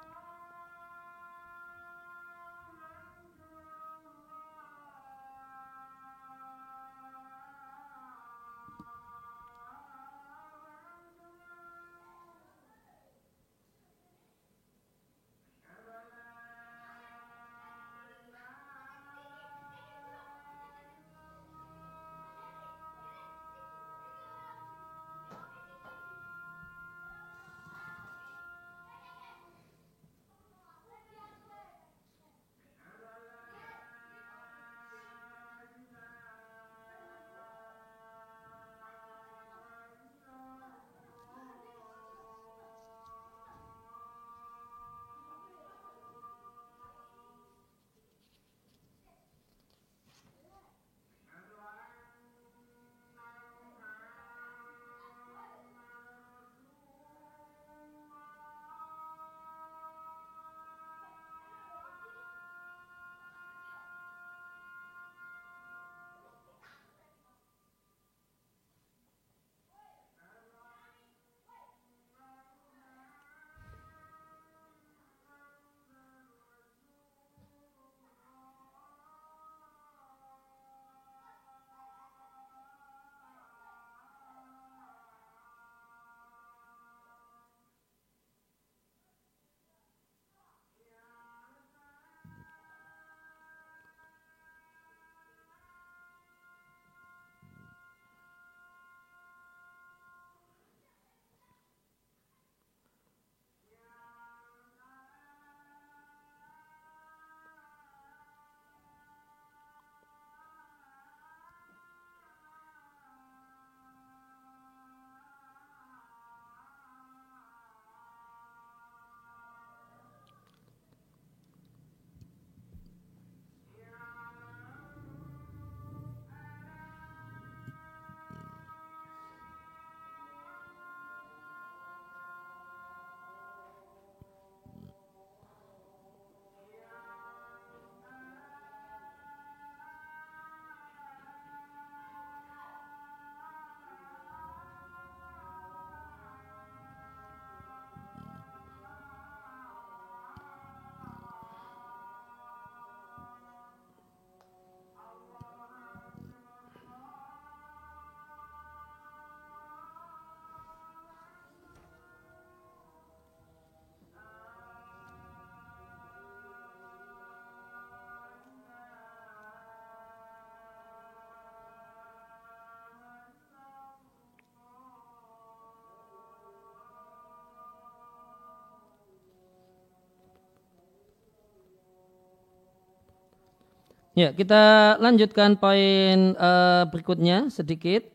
Ya, 184.16 184.32
kita 184.32 184.96
lanjutkan 184.96 185.60
poin 185.60 186.32
uh, 186.40 186.88
berikutnya 186.88 187.52
sedikit. 187.52 188.08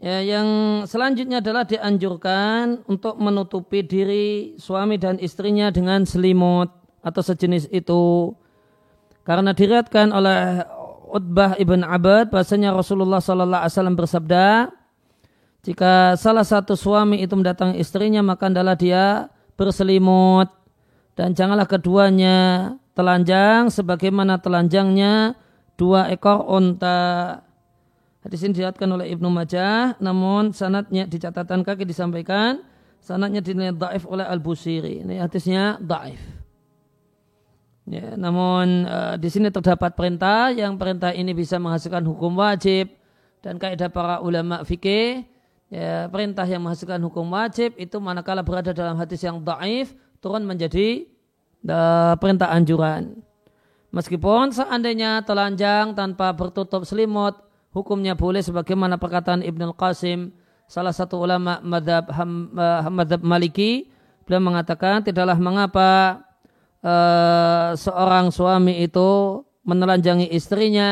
Ya, 0.00 0.24
yang 0.24 0.48
selanjutnya 0.88 1.44
adalah 1.44 1.68
dianjurkan 1.68 2.88
untuk 2.88 3.20
menutupi 3.20 3.84
diri 3.84 4.56
suami 4.56 4.96
dan 4.96 5.20
istrinya 5.20 5.68
dengan 5.68 6.08
selimut 6.08 6.72
atau 7.04 7.20
sejenis 7.20 7.68
itu. 7.68 8.32
Karena 9.28 9.52
diriatkan 9.52 10.08
oleh 10.08 10.64
Utbah 11.12 11.60
ibn 11.60 11.84
Abad 11.84 12.32
bahasanya 12.32 12.72
Rasulullah 12.72 13.20
Wasallam 13.20 13.92
bersabda, 13.92 14.72
jika 15.68 16.16
salah 16.16 16.48
satu 16.48 16.80
suami 16.80 17.20
itu 17.20 17.36
mendatangi 17.36 17.76
istrinya 17.76 18.24
maka 18.24 18.48
adalah 18.48 18.72
dia 18.72 19.28
berselimut 19.60 20.48
dan 21.12 21.36
janganlah 21.36 21.68
keduanya 21.68 22.72
telanjang 22.96 23.68
sebagaimana 23.68 24.40
telanjangnya 24.40 25.36
dua 25.76 26.08
ekor 26.08 26.48
unta. 26.48 27.44
Hadis 28.24 28.42
ini 28.42 28.58
dilihatkan 28.58 28.90
oleh 28.90 29.12
Ibnu 29.14 29.30
Majah, 29.30 29.94
namun 30.02 30.50
sanatnya 30.50 31.06
di 31.06 31.14
catatan 31.20 31.62
kaki 31.62 31.86
disampaikan, 31.86 32.58
sanatnya 32.98 33.38
dinilai 33.38 33.70
daif 33.70 34.02
oleh 34.02 34.26
Al-Busiri. 34.26 35.06
Ini 35.06 35.22
hadisnya 35.22 35.78
daif. 35.78 36.18
Ya, 37.86 38.18
namun 38.18 38.82
uh, 38.82 39.14
di 39.14 39.30
sini 39.30 39.46
terdapat 39.46 39.94
perintah 39.94 40.50
yang 40.50 40.74
perintah 40.74 41.14
ini 41.14 41.30
bisa 41.30 41.54
menghasilkan 41.62 42.02
hukum 42.02 42.34
wajib 42.34 42.90
dan 43.46 43.62
kaidah 43.62 43.86
para 43.94 44.18
ulama 44.18 44.66
fikih 44.66 45.22
ya, 45.70 46.10
perintah 46.10 46.42
yang 46.50 46.66
menghasilkan 46.66 46.98
hukum 47.06 47.30
wajib 47.30 47.78
itu 47.78 47.94
manakala 48.02 48.42
berada 48.42 48.74
dalam 48.74 48.98
hadis 48.98 49.22
yang 49.22 49.38
daif 49.38 49.94
turun 50.18 50.42
menjadi 50.42 51.06
perintah 52.20 52.50
anjuran. 52.54 53.18
Meskipun 53.94 54.52
seandainya 54.52 55.24
telanjang 55.24 55.96
tanpa 55.96 56.30
bertutup 56.36 56.84
selimut, 56.84 57.38
hukumnya 57.72 58.12
boleh 58.12 58.44
sebagaimana 58.44 59.00
perkataan 59.00 59.40
Ibn 59.40 59.72
Qasim, 59.72 60.36
salah 60.68 60.92
satu 60.92 61.22
ulama 61.22 61.62
madhab, 61.62 62.10
ham, 62.12 62.52
uh, 62.52 62.86
madhab 62.92 63.22
maliki, 63.22 63.88
beliau 64.26 64.42
mengatakan 64.42 65.00
tidaklah 65.06 65.38
mengapa 65.38 66.20
uh, 66.82 67.72
seorang 67.78 68.34
suami 68.34 68.84
itu 68.84 69.42
menelanjangi 69.62 70.28
istrinya 70.30 70.90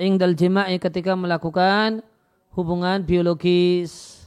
ingdal 0.00 0.32
jima'i 0.32 0.80
ketika 0.80 1.12
melakukan 1.16 2.04
hubungan 2.56 3.04
biologis. 3.04 4.22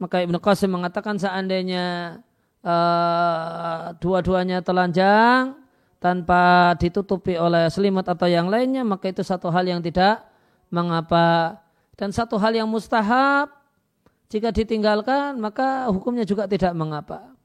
Maka 0.00 0.20
Ibn 0.22 0.36
Qasim 0.40 0.72
mengatakan 0.72 1.16
seandainya 1.16 2.18
uh, 2.64 3.92
dua-duanya 4.00 4.64
telanjang 4.64 5.54
tanpa 6.00 6.74
ditutupi 6.80 7.36
oleh 7.36 7.68
selimut 7.68 8.04
atau 8.04 8.28
yang 8.28 8.48
lainnya 8.48 8.84
maka 8.84 9.08
itu 9.08 9.20
satu 9.24 9.52
hal 9.52 9.64
yang 9.68 9.80
tidak 9.84 10.24
mengapa. 10.72 11.60
Dan 11.94 12.10
satu 12.10 12.34
hal 12.40 12.56
yang 12.56 12.66
mustahab 12.66 13.52
jika 14.26 14.50
ditinggalkan 14.50 15.38
maka 15.38 15.86
hukumnya 15.92 16.26
juga 16.26 16.48
tidak 16.50 16.74
mengapa. 16.74 17.36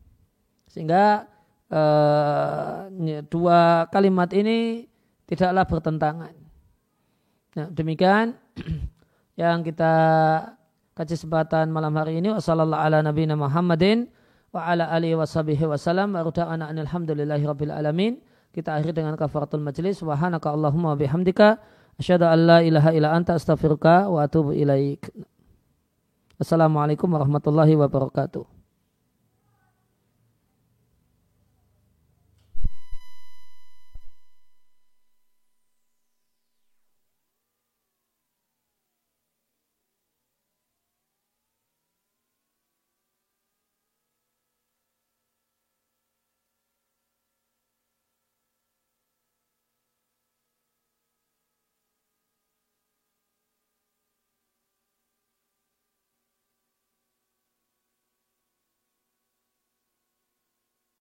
Sehingga 0.71 1.29
uh, 1.69 2.89
dua 3.29 3.85
kalimat 3.93 4.31
ini 4.33 4.89
tidaklah 5.29 5.63
bertentangan. 5.69 6.33
Nah, 7.53 7.67
demikian 7.69 8.33
yang 9.41 9.61
kita 9.61 9.93
kaji 10.97 11.15
kesempatan 11.15 11.69
malam 11.71 11.93
hari 11.95 12.19
ini. 12.19 12.33
Ala 12.33 12.99
nabiyina 13.05 13.37
Muhammadin 13.37 14.09
wa 14.49 14.65
ala 14.65 14.89
alihi 14.89 15.15
washabihi 15.15 15.69
wasallam 15.69 16.13
wa 16.13 16.25
ruda'ana 16.25 16.69
alhamdulillahi 16.73 17.43
rabbil 17.45 17.73
alamin. 17.73 18.21
Kita 18.49 18.75
akhiri 18.75 18.97
dengan 18.97 19.13
kafaratul 19.13 19.61
majlis. 19.61 20.01
Subhanaka 20.01 20.49
allahumma 20.49 20.97
bihamdika. 20.97 21.61
Asyhadu 22.01 22.25
an 22.25 22.39
la 22.49 22.59
ilaha 22.65 22.89
illa 22.95 23.13
anta 23.13 23.37
astaghfiruka 23.37 24.09
wa 24.09 24.25
atubu 24.25 24.57
ilaik. 24.57 25.05
Assalamualaikum 26.39 27.11
warahmatullahi 27.11 27.75
wabarakatuh 27.75 28.58